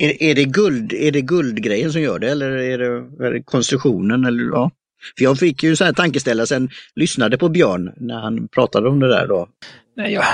är, 0.00 0.22
är, 0.22 0.34
det 0.34 0.44
guld, 0.44 0.92
är 0.92 1.12
det 1.12 1.20
guldgrejen 1.20 1.92
som 1.92 2.00
gör 2.00 2.18
det 2.18 2.30
eller 2.30 2.50
är 2.50 2.78
det, 2.78 3.26
är 3.26 3.30
det 3.32 3.42
konstruktionen? 3.42 4.24
Eller, 4.24 4.44
ja? 4.44 4.70
För 5.18 5.24
jag 5.24 5.38
fick 5.38 5.62
ju 5.62 5.76
så 5.76 5.84
här 5.84 5.92
tankeställare 5.92 6.46
sen, 6.46 6.68
lyssnade 6.94 7.38
på 7.38 7.48
Björn 7.48 7.92
när 7.96 8.20
han 8.20 8.48
pratade 8.48 8.88
om 8.88 9.00
det 9.00 9.08
där 9.08 9.26
då. 9.26 9.48
Nej, 9.96 10.12
jag, 10.12 10.24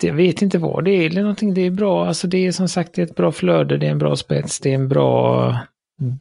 jag 0.00 0.14
vet 0.14 0.42
inte 0.42 0.58
vad 0.58 0.84
det 0.84 0.90
är 0.90 1.06
eller 1.06 1.20
någonting. 1.20 1.54
Det 1.54 1.60
är 1.60 1.70
bra, 1.70 2.06
alltså 2.06 2.26
det 2.26 2.46
är 2.46 2.52
som 2.52 2.68
sagt 2.68 2.98
ett 2.98 3.14
bra 3.14 3.32
flöde, 3.32 3.76
det 3.76 3.86
är 3.86 3.90
en 3.90 3.98
bra 3.98 4.16
spets, 4.16 4.60
det 4.60 4.70
är 4.70 4.74
en 4.74 4.88
bra... 4.88 5.58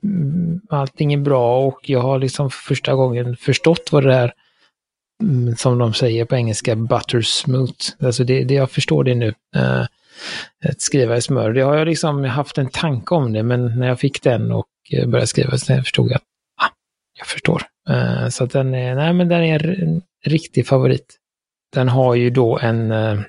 Mm, 0.04 0.62
allting 0.70 1.14
är 1.14 1.18
bra 1.18 1.66
och 1.66 1.80
jag 1.90 2.00
har 2.00 2.20
liksom 2.20 2.50
för 2.50 2.58
första 2.58 2.96
gången 2.96 3.38
förstått 3.38 3.90
vad 3.92 4.04
det 4.04 4.14
är 4.14 4.34
mm, 5.24 5.56
som 5.56 5.78
de 5.78 5.94
säger 5.94 6.26
på 6.26 6.36
engelska, 6.36 6.76
butter 6.76 7.22
smooth. 7.22 7.74
Alltså 8.00 8.24
det, 8.24 8.44
det 8.44 8.54
jag 8.54 8.72
förstår 8.72 9.04
det 9.04 9.16
nu. 9.16 9.28
Uh, 9.56 9.86
att 10.66 10.82
skriva 10.82 11.18
i 11.18 11.22
smör. 11.22 11.54
Det 11.54 11.62
har 11.62 11.76
jag 11.76 11.88
liksom 11.88 12.24
haft 12.24 12.58
en 12.58 12.70
tanke 12.70 13.16
om 13.16 13.34
det, 13.34 13.44
men 13.44 13.80
när 13.80 13.88
jag 13.88 14.00
fick 14.00 14.24
den 14.24 14.52
och 14.52 14.68
eh, 14.92 15.08
började 15.08 15.28
skriva 15.28 15.58
så 15.58 15.76
förstod 15.76 16.12
jag 16.12 16.16
att 16.16 16.24
jag 17.18 17.28
förstår. 17.28 17.64
Eh, 17.90 18.30
så 18.30 18.44
att 18.44 18.52
den 18.52 18.76
är, 18.76 18.96
nej 18.96 19.14
men 19.14 19.28
den 19.28 19.44
är 19.44 19.82
en 19.84 20.02
riktig 20.26 20.68
favorit. 20.68 21.20
den 21.74 21.90
har 21.90 22.16
ju 22.16 22.30
då 22.30 22.60
en 22.60 22.92
eh, 22.92 23.20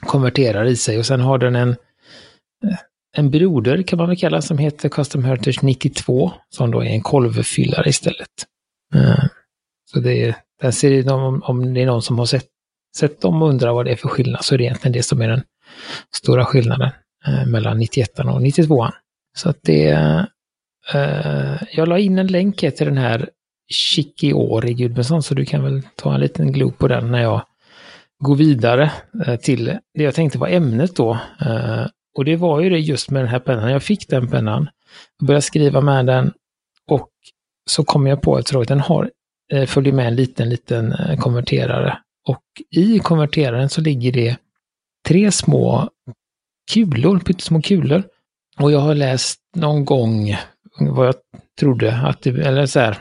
konverterare 0.00 0.70
i 0.70 0.76
sig 0.76 0.98
och 0.98 1.06
sen 1.06 1.20
har 1.20 1.38
den 1.38 1.56
en, 1.56 1.70
eh, 2.64 2.78
en 3.16 3.30
broder 3.30 3.82
kan 3.82 3.96
man 3.96 4.08
väl 4.08 4.16
kalla 4.16 4.42
som 4.42 4.58
heter 4.58 4.88
Custom 4.88 5.24
Heritage 5.24 5.62
92 5.62 6.32
som 6.48 6.70
då 6.70 6.80
är 6.80 6.88
en 6.88 7.02
kolvfyllare 7.02 7.88
istället. 7.88 8.46
Så 9.92 10.00
det 10.00 10.24
är, 10.24 10.36
den 10.60 10.72
ser, 10.72 11.12
om, 11.12 11.42
om 11.42 11.74
det 11.74 11.82
är 11.82 11.86
någon 11.86 12.02
som 12.02 12.18
har 12.18 12.26
sett, 12.26 12.46
sett 12.96 13.20
dem 13.20 13.42
och 13.42 13.48
undrar 13.48 13.72
vad 13.72 13.86
det 13.86 13.92
är 13.92 13.96
för 13.96 14.08
skillnad 14.08 14.44
så 14.44 14.54
är 14.54 14.58
det 14.58 14.64
egentligen 14.64 14.92
det 14.92 15.02
som 15.02 15.22
är 15.22 15.28
den 15.28 15.42
stora 16.16 16.44
skillnaden 16.44 16.90
mellan 17.46 17.78
91 17.78 18.18
och 18.18 18.42
92. 18.42 18.88
Så 19.36 19.50
att 19.50 19.58
det, 19.62 19.92
Uh, 20.94 21.62
jag 21.72 21.88
la 21.88 21.98
in 21.98 22.18
en 22.18 22.26
länk 22.26 22.56
till 22.56 22.86
den 22.86 22.98
här 22.98 23.30
Chikiori 23.72 24.74
Gudmundsson 24.74 25.22
så 25.22 25.34
du 25.34 25.44
kan 25.44 25.64
väl 25.64 25.82
ta 25.96 26.14
en 26.14 26.20
liten 26.20 26.52
glo 26.52 26.70
på 26.70 26.88
den 26.88 27.10
när 27.10 27.22
jag 27.22 27.42
går 28.18 28.36
vidare 28.36 28.92
uh, 29.26 29.36
till 29.36 29.64
det 29.94 30.02
jag 30.02 30.14
tänkte 30.14 30.38
var 30.38 30.48
ämnet 30.48 30.96
då. 30.96 31.12
Uh, 31.46 31.86
och 32.16 32.24
det 32.24 32.36
var 32.36 32.60
ju 32.60 32.70
det 32.70 32.78
just 32.78 33.10
med 33.10 33.22
den 33.22 33.28
här 33.28 33.38
pennan. 33.38 33.70
Jag 33.70 33.82
fick 33.82 34.08
den 34.08 34.28
pennan, 34.28 34.68
började 35.22 35.42
skriva 35.42 35.80
med 35.80 36.06
den 36.06 36.32
och 36.86 37.10
så 37.70 37.84
kom 37.84 38.06
jag 38.06 38.22
på 38.22 38.36
att 38.36 38.68
den 38.68 38.80
har, 38.80 39.10
följer 39.66 39.92
med 39.92 40.06
en 40.06 40.16
liten, 40.16 40.48
liten 40.48 40.94
konverterare. 41.18 41.98
Och 42.28 42.42
i 42.70 42.98
konverteraren 42.98 43.68
så 43.68 43.80
ligger 43.80 44.12
det 44.12 44.36
tre 45.08 45.32
små 45.32 45.88
kulor, 46.72 47.18
pyttesmå 47.18 47.62
kulor. 47.62 48.02
Och 48.58 48.72
jag 48.72 48.78
har 48.78 48.94
läst 48.94 49.40
någon 49.56 49.84
gång 49.84 50.36
vad 50.80 51.06
jag 51.06 51.14
trodde 51.60 51.96
att 51.96 52.22
det, 52.22 52.30
eller 52.30 52.66
så 52.66 52.80
här, 52.80 52.98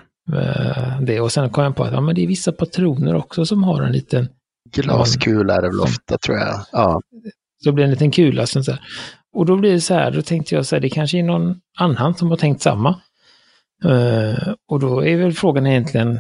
det. 1.01 1.19
Och 1.19 1.31
sen 1.31 1.49
kom 1.49 1.63
jag 1.63 1.75
på 1.75 1.83
att 1.83 1.93
ja, 1.93 2.01
men 2.01 2.15
det 2.15 2.23
är 2.23 2.27
vissa 2.27 2.51
patroner 2.51 3.15
också 3.15 3.45
som 3.45 3.63
har 3.63 3.81
en 3.81 3.91
liten 3.91 4.27
Glaskula 4.71 5.55
är 5.55 5.61
det 5.61 5.67
väl 5.67 5.79
ofta 5.79 6.17
tror 6.17 6.37
jag. 6.37 6.65
Ja. 6.71 7.01
Så 7.63 7.71
blir 7.71 7.83
det 7.83 7.87
en 7.87 7.91
liten 7.91 8.11
kula. 8.11 8.47
Så 8.47 8.71
här. 8.71 8.81
Och 9.33 9.45
då 9.45 9.57
blir 9.57 9.71
det 9.71 9.81
så 9.81 9.93
här, 9.93 10.11
då 10.11 10.21
tänkte 10.21 10.55
jag 10.55 10.65
så 10.65 10.75
här, 10.75 10.81
det 10.81 10.89
kanske 10.89 11.17
är 11.19 11.23
någon 11.23 11.61
annan 11.77 12.15
som 12.15 12.29
har 12.29 12.37
tänkt 12.37 12.61
samma. 12.61 13.01
Uh, 13.85 14.53
och 14.67 14.79
då 14.79 15.05
är 15.05 15.17
väl 15.17 15.33
frågan 15.33 15.67
egentligen 15.67 16.19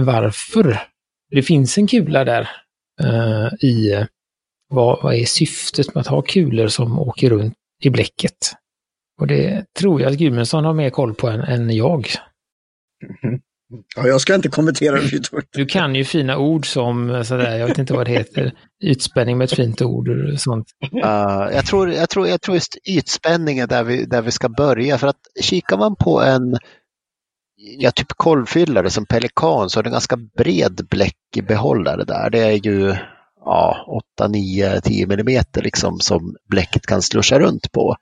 varför 0.00 0.80
det 1.30 1.42
finns 1.42 1.78
en 1.78 1.86
kula 1.86 2.24
där 2.24 2.48
uh, 3.02 3.54
i 3.60 4.06
vad, 4.68 5.02
vad 5.02 5.14
är 5.14 5.24
syftet 5.24 5.94
med 5.94 6.00
att 6.00 6.06
ha 6.06 6.22
kulor 6.22 6.68
som 6.68 6.98
åker 6.98 7.30
runt 7.30 7.54
i 7.82 7.90
bläcket? 7.90 8.52
Och 9.22 9.28
det 9.28 9.64
tror 9.78 10.00
jag 10.00 10.12
att 10.12 10.18
Gudmundsson 10.18 10.64
har 10.64 10.74
mer 10.74 10.90
koll 10.90 11.14
på 11.14 11.28
än, 11.28 11.40
än 11.40 11.70
jag. 11.70 12.06
Mm. 13.24 13.40
Ja, 13.96 14.06
jag 14.06 14.20
ska 14.20 14.34
inte 14.34 14.48
kommentera 14.48 15.00
det. 15.00 15.30
Du 15.52 15.66
kan 15.66 15.94
ju 15.94 16.04
fina 16.04 16.38
ord 16.38 16.66
som, 16.66 17.24
sådär, 17.24 17.58
jag 17.58 17.66
vet 17.66 17.78
inte 17.78 17.94
vad 17.94 18.06
det 18.06 18.12
heter, 18.12 18.52
ytspänning 18.84 19.38
med 19.38 19.44
ett 19.44 19.56
fint 19.56 19.82
ord 19.82 20.08
och 20.08 20.40
sånt. 20.40 20.66
Uh, 20.92 21.54
jag, 21.54 21.66
tror, 21.66 21.92
jag, 21.92 22.10
tror, 22.10 22.28
jag 22.28 22.40
tror 22.40 22.54
just 22.54 22.76
ytspänning 22.88 23.58
är 23.58 23.66
där 23.66 23.84
vi, 23.84 24.04
där 24.04 24.22
vi 24.22 24.30
ska 24.30 24.48
börja. 24.48 24.98
För 24.98 25.06
att 25.06 25.20
kikar 25.42 25.76
man 25.76 25.96
på 25.96 26.22
en 26.22 26.56
ja, 27.56 27.90
typ 27.90 28.12
kolvfyllare 28.16 28.90
som 28.90 29.06
Pelikan 29.06 29.70
så 29.70 29.78
är 29.78 29.82
det 29.82 29.88
en 29.88 29.92
ganska 29.92 30.16
bred 30.16 30.86
bläckbehållare 30.90 32.04
där. 32.04 32.30
Det 32.30 32.40
är 32.40 32.66
ju 32.66 32.94
ja, 33.44 34.00
8, 34.16 34.28
9, 34.28 34.80
10 34.80 35.06
millimeter 35.06 35.62
liksom 35.62 36.00
som 36.00 36.36
bläcket 36.48 36.86
kan 36.86 37.02
slusha 37.02 37.38
runt 37.38 37.72
på. 37.72 37.96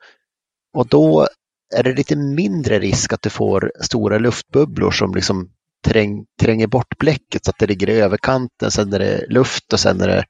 Och 0.73 0.87
då 0.89 1.29
är 1.75 1.83
det 1.83 1.93
lite 1.93 2.17
mindre 2.17 2.79
risk 2.79 3.13
att 3.13 3.23
du 3.23 3.31
får 3.31 3.73
stora 3.81 4.19
luftbubblor 4.19 4.91
som 4.91 5.15
liksom 5.15 5.51
träng, 5.85 6.27
tränger 6.41 6.67
bort 6.67 6.99
bläcket 6.99 7.45
så 7.45 7.51
att 7.51 7.59
det 7.59 7.67
ligger 7.67 7.91
i 7.91 8.01
överkanten, 8.01 8.71
sen 8.71 8.93
är 8.93 8.99
det 8.99 9.27
luft 9.29 9.73
och 9.73 9.81
sen 9.81 10.01
är 10.01 10.09
det, 10.09 10.25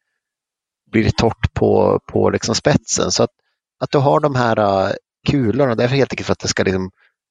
blir 0.90 1.04
det 1.04 1.16
torrt 1.16 1.54
på, 1.54 2.00
på 2.06 2.30
liksom 2.30 2.54
spetsen. 2.54 3.10
Så 3.10 3.22
att, 3.22 3.30
att 3.80 3.90
du 3.90 3.98
har 3.98 4.20
de 4.20 4.34
här 4.34 4.58
uh, 4.58 4.92
kulorna, 5.28 5.74
det 5.74 5.84
är 5.84 5.88
helt 5.88 6.12
enkelt 6.12 6.26
för 6.26 6.32
att 6.32 6.38
det 6.38 6.48
ska 6.48 6.62
liksom 6.62 6.90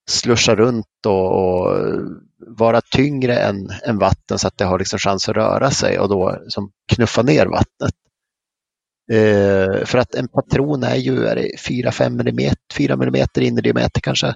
slusha 0.09 0.55
runt 0.55 1.05
och, 1.05 1.31
och, 1.31 1.77
vara 2.47 2.81
tyngre 2.81 3.35
än, 3.39 3.69
än 3.83 3.97
vatten 3.97 4.39
så 4.39 4.47
att 4.47 4.57
det 4.57 4.65
har 4.65 4.79
liksom 4.79 4.99
chans 4.99 5.29
att 5.29 5.35
röra 5.35 5.71
sig 5.71 5.99
och 5.99 6.09
då 6.09 6.37
liksom 6.41 6.71
knuffa 6.93 7.21
ner 7.21 7.45
vattnet. 7.45 7.93
Eh, 9.11 9.85
för 9.85 9.97
att 9.97 10.15
en 10.15 10.27
patron 10.27 10.83
är 10.83 10.95
ju 10.95 11.25
4-5 11.25 12.29
mm, 12.29 12.53
4 12.77 12.93
mm 12.93 13.25
innerdiameter 13.35 14.01
kanske. 14.01 14.35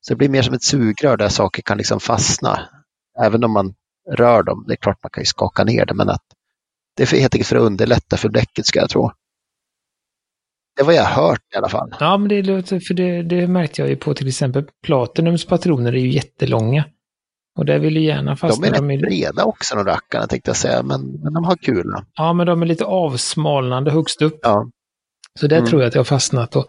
Så 0.00 0.12
det 0.12 0.16
blir 0.16 0.28
mer 0.28 0.42
som 0.42 0.54
ett 0.54 0.62
sugrör 0.62 1.16
där 1.16 1.28
saker 1.28 1.62
kan 1.62 1.78
liksom 1.78 2.00
fastna 2.00 2.68
även 3.22 3.44
om 3.44 3.52
man 3.52 3.74
rör 4.10 4.42
dem. 4.42 4.64
Det 4.68 4.74
är 4.74 4.76
klart 4.76 4.98
man 5.02 5.10
kan 5.10 5.22
ju 5.22 5.26
skaka 5.26 5.64
ner 5.64 5.86
det, 5.86 5.94
men 5.94 6.10
att 6.10 6.24
det 6.96 7.12
är 7.12 7.20
helt 7.20 7.34
enkelt 7.34 7.48
för 7.48 7.56
att 7.56 7.62
underlätta 7.62 8.16
för 8.16 8.28
bläcket 8.28 8.66
ska 8.66 8.78
jag 8.78 8.90
tro. 8.90 9.10
Det 10.76 10.82
var 10.82 10.92
jag 10.92 11.04
hört 11.04 11.42
i 11.54 11.56
alla 11.56 11.68
fall. 11.68 11.94
Ja, 12.00 12.18
men 12.18 12.28
det 12.28 12.42
låter, 12.42 12.80
för 12.80 12.94
det, 12.94 13.22
det 13.22 13.46
märkte 13.46 13.82
jag 13.82 13.88
ju 13.88 13.96
på 13.96 14.14
till 14.14 14.28
exempel 14.28 14.64
Platinums 14.82 15.46
patroner 15.46 15.92
är 15.92 16.00
ju 16.00 16.10
jättelånga. 16.10 16.84
Och 17.58 17.64
där 17.64 17.78
vill 17.78 17.96
ju 17.96 18.02
gärna 18.02 18.36
fastna. 18.36 18.66
De 18.66 18.68
är 18.68 18.72
rätt 18.72 18.88
de 18.88 18.90
är... 18.90 18.98
breda 18.98 19.44
också 19.44 19.76
de 19.76 19.84
rackarna 19.84 20.26
tänkte 20.26 20.50
jag 20.50 20.56
säga, 20.56 20.82
men, 20.82 21.00
men 21.22 21.32
de 21.32 21.44
har 21.44 21.56
kul. 21.56 21.94
Ja, 22.14 22.32
men 22.32 22.46
de 22.46 22.62
är 22.62 22.66
lite 22.66 22.84
avsmalnande 22.84 23.90
högst 23.90 24.22
upp. 24.22 24.38
Ja. 24.42 24.70
Så 25.40 25.46
där 25.46 25.56
mm. 25.56 25.68
tror 25.68 25.82
jag 25.82 25.88
att 25.88 25.94
jag 25.94 26.00
har 26.00 26.04
fastnat. 26.04 26.56
Och 26.56 26.66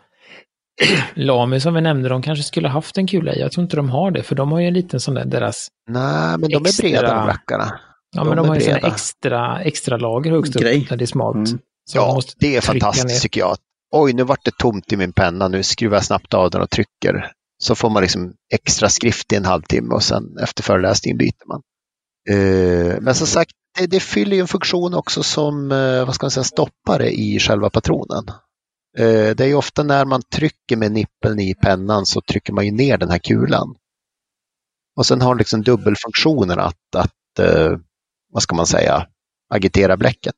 Lami 1.14 1.60
som 1.60 1.74
vi 1.74 1.82
nämnde, 1.82 2.10
de 2.10 2.22
kanske 2.22 2.44
skulle 2.44 2.68
haft 2.68 2.98
en 2.98 3.08
kula 3.08 3.34
i. 3.34 3.40
Jag 3.40 3.52
tror 3.52 3.64
inte 3.64 3.76
de 3.76 3.90
har 3.90 4.12
det, 4.12 4.24
för 4.24 4.36
de 4.36 4.52
har 4.52 4.60
ju 4.60 4.68
en 4.68 4.74
liten 4.74 5.00
sån 5.00 5.14
där, 5.14 5.26
deras... 5.26 5.68
Nej, 5.90 6.38
men 6.38 6.50
de 6.50 6.66
extra... 6.66 6.88
är 6.88 6.92
breda 6.92 7.16
de 7.16 7.28
rackarna. 7.28 7.80
Ja, 8.16 8.24
de 8.24 8.28
men 8.28 8.38
de 8.38 8.48
har 8.48 8.56
ju 8.56 8.62
såna 8.62 8.78
extra, 8.78 9.62
extra 9.62 9.98
lager 9.98 10.32
högst 10.32 10.56
upp 10.56 10.62
Grej. 10.62 10.86
där 10.90 10.98
det 10.98 11.04
är 11.04 11.06
smalt. 11.06 11.50
Mm. 11.50 11.60
Ja, 11.94 12.22
det 12.38 12.56
är 12.56 12.62
fantastiskt 12.62 13.08
ner. 13.08 13.20
tycker 13.20 13.40
jag. 13.40 13.58
Oj, 13.92 14.14
nu 14.14 14.24
vart 14.24 14.46
det 14.46 14.58
tomt 14.58 14.94
i 14.94 14.98
min 14.98 15.14
penna, 15.14 15.48
nu 15.48 15.64
skruvar 15.64 15.98
jag 15.98 16.06
snabbt 16.06 16.34
av 16.34 16.50
den 16.52 16.62
och 16.62 16.70
trycker. 16.70 17.32
Så 17.62 17.76
får 17.76 17.90
man 17.90 18.02
liksom 18.02 18.34
extra 18.54 18.90
skrift 18.90 19.34
i 19.34 19.36
en 19.36 19.46
halvtimme 19.46 19.96
och 19.96 20.04
sen 20.04 20.38
efter 20.38 20.64
föreläsningen 20.64 21.18
byter 21.18 21.48
man. 21.48 21.62
Eh, 22.30 23.02
men 23.02 23.16
som 23.16 23.28
sagt, 23.28 23.52
det, 23.80 23.88
det 23.88 24.00
fyller 24.00 24.36
ju 24.36 24.42
en 24.42 24.48
funktion 24.48 24.94
också 24.94 25.24
som 25.24 25.72
eh, 25.72 26.06
vad 26.06 26.16
ska 26.16 26.26
man 26.26 26.32
säga, 26.32 26.44
stoppare 26.44 27.12
i 27.12 27.40
själva 27.40 27.70
patronen. 27.70 28.26
Eh, 28.98 29.36
det 29.36 29.40
är 29.40 29.48
ju 29.48 29.56
ofta 29.56 29.84
när 29.84 30.06
man 30.06 30.22
trycker 30.22 30.76
med 30.76 30.92
nippeln 30.92 31.40
i 31.40 31.56
pennan 31.56 32.06
så 32.06 32.22
trycker 32.22 32.54
man 32.54 32.66
ju 32.66 32.72
ner 32.72 32.98
den 32.98 33.10
här 33.10 33.20
kulan. 33.20 33.76
Och 34.96 35.06
sen 35.06 35.22
har 35.22 35.36
liksom 35.36 35.62
dubbelfunktionen 35.62 36.60
att, 36.60 36.96
att 36.96 37.40
vad 38.34 38.44
ska 38.44 38.56
man 38.56 38.66
säga, 38.66 39.08
agitera 39.54 39.98
bläcket. 39.98 40.36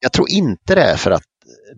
Jag 0.00 0.12
tror 0.12 0.30
inte 0.30 0.74
det 0.74 0.82
är 0.82 0.96
för 0.96 1.10
att 1.10 1.22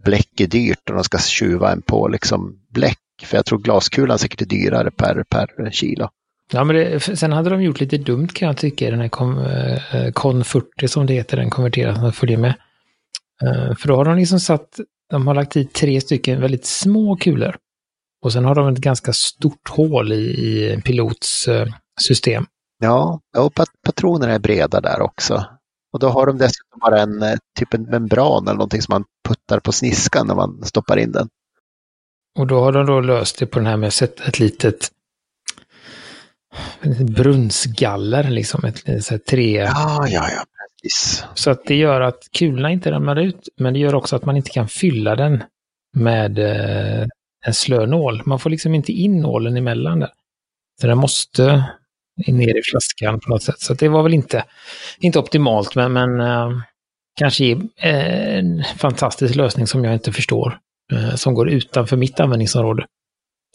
bläck 0.05 0.41
är 0.41 0.47
dyrt 0.47 0.91
och 0.91 0.95
de 0.95 1.05
ska 1.05 1.19
tjuva 1.19 1.73
en 1.73 1.83
på 1.83 2.09
liksom 2.09 2.65
bläck. 2.71 3.02
För 3.27 3.37
jag 3.37 3.47
tror 3.47 3.59
glaskulan 3.59 4.19
säkert 4.19 4.43
är 4.43 4.47
dyrare 4.47 4.91
per, 4.91 5.25
per 5.29 5.71
kilo. 5.71 6.09
Ja, 6.53 6.65
men 6.65 6.77
det, 6.77 7.01
sen 7.01 7.33
hade 7.33 7.51
de 7.51 7.63
gjort 7.63 7.81
lite 7.81 7.99
dumt 7.99 8.29
kan 8.29 8.49
jag 8.49 8.57
tycka, 8.57 8.91
den 8.91 9.01
här 9.01 9.11
eh, 9.95 10.43
40 10.43 10.89
som 10.89 11.07
det 11.07 11.15
heter, 11.15 11.37
den 11.37 11.51
konverteraren 11.51 11.97
som 11.97 12.13
följer 12.13 12.39
med. 12.39 12.55
För 13.79 13.89
då 13.89 13.97
har 13.97 14.05
de 14.05 14.17
liksom 14.17 14.41
satt 14.41 14.81
de 15.13 15.27
har 15.27 15.35
lagt 15.35 15.57
i 15.57 15.65
tre 15.65 16.01
stycken 16.01 16.41
väldigt 16.41 16.67
små 16.67 17.17
kulor. 17.17 17.57
Och 18.25 18.33
sen 18.33 18.45
har 18.45 18.55
de 18.55 18.69
ett 18.69 18.79
ganska 18.79 19.13
stort 19.13 19.69
hål 19.69 20.13
i, 20.13 20.17
i 20.17 20.83
pilots 20.85 21.49
eh, 21.49 21.67
system. 22.01 22.47
Ja, 22.79 23.21
och 23.37 23.55
pat 23.55 23.69
patronerna 23.87 24.33
är 24.33 24.39
breda 24.39 24.81
där 24.81 25.01
också. 25.01 25.45
Och 25.93 25.99
då 25.99 26.09
har 26.09 26.27
de 26.27 26.39
dessutom 26.39 26.79
bara 26.81 27.01
en 27.01 27.23
eh, 27.23 27.37
typ 27.59 27.75
en 27.75 27.83
membran 27.83 28.45
eller 28.45 28.55
någonting 28.55 28.83
som 28.83 28.93
man 28.93 29.05
puttar 29.29 29.61
på 29.61 29.73
sniskan 29.73 30.27
när 30.27 30.35
man 30.35 30.63
stoppar 30.65 30.97
in 30.97 31.13
den. 31.13 31.29
Och 32.39 32.47
då 32.47 32.61
har 32.61 32.73
de 32.73 32.87
då 32.87 33.01
löst 33.01 33.39
det 33.39 33.47
på 33.47 33.59
den 33.59 33.67
här 33.67 33.77
med 33.77 33.87
att 33.87 33.95
sätta 33.95 34.25
ett 34.25 34.39
litet 34.39 34.91
brunnsgaller, 37.17 38.31
liksom 38.31 38.65
ett, 38.65 38.89
ett 38.89 39.27
tre... 39.27 39.57
Ja, 39.57 40.07
ja, 40.09 40.29
ja, 40.31 40.45
Precis. 40.83 41.25
Så 41.35 41.51
att 41.51 41.65
det 41.65 41.75
gör 41.75 42.01
att 42.01 42.29
kulorna 42.33 42.71
inte 42.71 42.91
ramlar 42.91 43.17
ut, 43.17 43.49
men 43.57 43.73
det 43.73 43.79
gör 43.79 43.95
också 43.95 44.17
att 44.17 44.25
man 44.25 44.37
inte 44.37 44.51
kan 44.51 44.69
fylla 44.69 45.17
den 45.17 45.45
med 45.97 46.39
eh, 46.39 47.07
en 47.47 47.55
slö 47.55 47.87
nål. 47.87 48.23
Man 48.27 48.39
får 48.39 48.51
liksom 48.51 48.75
inte 48.75 48.93
in 48.93 49.21
nålen 49.21 49.57
emellan 49.57 50.01
där. 50.01 50.11
Så 50.81 50.87
den 50.87 50.99
måste 50.99 51.65
ner 52.27 52.59
i 52.59 52.63
flaskan 52.71 53.21
på 53.21 53.31
något 53.31 53.43
sätt. 53.43 53.61
Så 53.61 53.75
det 53.75 53.89
var 53.89 54.03
väl 54.03 54.15
inte, 54.15 54.45
inte 54.99 55.19
optimalt, 55.19 55.75
men, 55.75 55.93
men 55.93 56.21
eh, 56.21 56.51
kanske 57.19 57.51
eh, 57.77 58.37
en 58.39 58.65
fantastisk 58.77 59.35
lösning 59.35 59.67
som 59.67 59.85
jag 59.85 59.95
inte 59.95 60.13
förstår. 60.13 60.59
Eh, 60.93 61.15
som 61.15 61.35
går 61.35 61.49
utanför 61.49 61.97
mitt 61.97 62.21
användningsområde, 62.21 62.87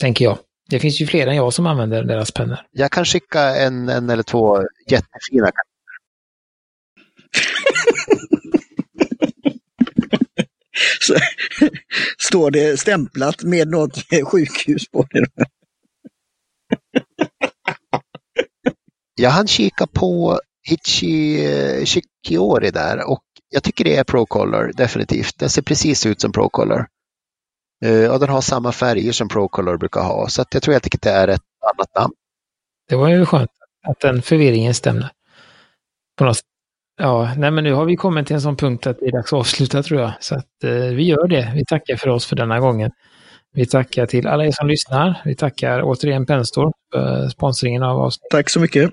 tänker 0.02 0.26
jag. 0.26 0.38
Det 0.70 0.80
finns 0.80 1.02
ju 1.02 1.06
fler 1.06 1.28
än 1.28 1.36
jag 1.36 1.54
som 1.54 1.68
använder 1.68 2.04
deras 2.04 2.32
pennor. 2.32 2.58
Jag 2.72 2.92
kan 2.92 3.06
skicka 3.06 3.42
en, 3.42 3.90
en 3.90 4.10
eller 4.10 4.24
två 4.24 4.64
jättefina 4.90 5.52
Så, 11.02 11.16
står 12.18 12.52
det 12.52 12.80
stämplat 12.80 13.44
med 13.44 13.68
något 13.68 14.04
sjukhus 14.32 14.88
på 14.92 15.08
det. 15.12 15.26
Jag 19.20 19.30
hann 19.30 19.48
kika 19.48 19.88
på 19.88 20.40
Hichi 20.68 21.86
Shikiori 21.86 22.72
där 22.72 23.10
och 23.10 23.24
jag 23.50 23.64
tycker 23.64 23.84
det 23.84 23.96
är 23.96 24.04
Procolor, 24.04 24.72
definitivt. 24.78 25.40
Den 25.40 25.50
ser 25.50 25.62
precis 25.62 26.06
ut 26.06 26.22
som 26.22 26.32
Procolor. 26.32 26.88
Uh, 27.86 28.12
och 28.12 28.20
den 28.20 28.30
har 28.30 28.42
samma 28.42 28.72
färger 28.72 29.12
som 29.12 29.30
Procolor 29.30 29.78
brukar 29.78 30.02
ha, 30.02 30.28
så 30.30 30.42
att 30.42 30.54
jag 30.54 30.64
tror 30.64 30.74
helt 30.74 30.86
enkelt 30.86 31.04
det 31.04 31.12
är 31.12 31.28
ett 31.28 31.42
annat 31.76 31.96
namn. 31.96 32.14
Det 32.90 32.96
var 32.96 33.10
ju 33.10 33.26
skönt 33.26 33.52
att 33.88 34.00
den 34.00 34.22
förvirringen 34.22 34.74
stämde. 34.74 35.10
På 36.18 36.24
något 36.24 36.42
Ja, 37.00 37.34
nej 37.38 37.52
men 37.52 37.64
nu 37.64 37.74
har 37.74 37.86
vi 37.86 37.96
kommit 37.96 38.28
till 38.28 38.34
en 38.34 38.42
sån 38.42 38.56
punkt 38.56 38.88
att 38.88 39.00
det 39.00 39.06
är 39.06 39.12
dags 39.12 39.34
att 39.34 39.40
avsluta 39.40 39.84
tror 39.84 40.02
jag. 40.02 40.14
Så 40.20 40.36
att 40.36 40.64
eh, 40.64 40.72
vi 40.72 41.04
gör 41.04 41.28
det. 41.28 41.52
Vi 41.56 41.66
tackar 41.66 41.96
för 41.96 42.10
oss 42.10 42.26
för 42.26 42.36
denna 42.36 42.60
gången. 42.60 42.92
Vi 43.54 43.66
tackar 43.66 44.06
till 44.06 44.28
alla 44.28 44.46
er 44.46 44.52
som 44.52 44.68
lyssnar. 44.68 45.22
Vi 45.26 45.36
tackar 45.36 45.82
återigen 45.84 46.26
Penstor 46.26 46.72
för 46.94 47.30
sponsringen 47.30 47.84
av 47.84 48.00
avsnittet. 48.00 48.30
Tack 48.32 48.50
så 48.50 48.60
mycket. 48.60 48.92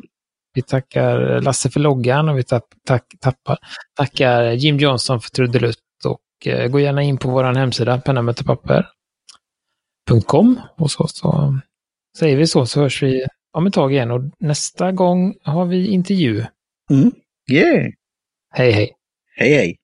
Vi 0.54 0.62
tackar 0.62 1.40
Lasse 1.40 1.70
för 1.70 1.80
loggan 1.80 2.28
och 2.28 2.38
vi 2.38 2.42
tack, 2.44 2.64
tack, 2.86 3.04
tappar, 3.20 3.58
tackar 3.96 4.42
Jim 4.52 4.78
Johnson 4.78 5.20
för 5.20 5.30
trudelutt. 5.30 5.78
Och 6.44 6.48
eh, 6.48 6.68
gå 6.68 6.80
gärna 6.80 7.02
in 7.02 7.16
på 7.16 7.30
vår 7.30 7.44
hemsida 7.44 8.00
pennamötepapper.com 8.00 10.60
och 10.76 10.90
så, 10.90 11.08
så 11.08 11.58
säger 12.18 12.36
vi 12.36 12.46
så 12.46 12.66
så 12.66 12.80
hörs 12.80 13.02
vi 13.02 13.26
om 13.52 13.66
ett 13.66 13.74
tag 13.74 13.92
igen 13.92 14.10
och 14.10 14.20
nästa 14.38 14.92
gång 14.92 15.34
har 15.42 15.66
vi 15.66 15.86
intervju. 15.86 16.44
Mm. 16.90 17.12
Yeah. 17.52 17.86
Hej 18.50 18.72
hej. 18.72 18.92
Hej 19.36 19.54
hej. 19.54 19.76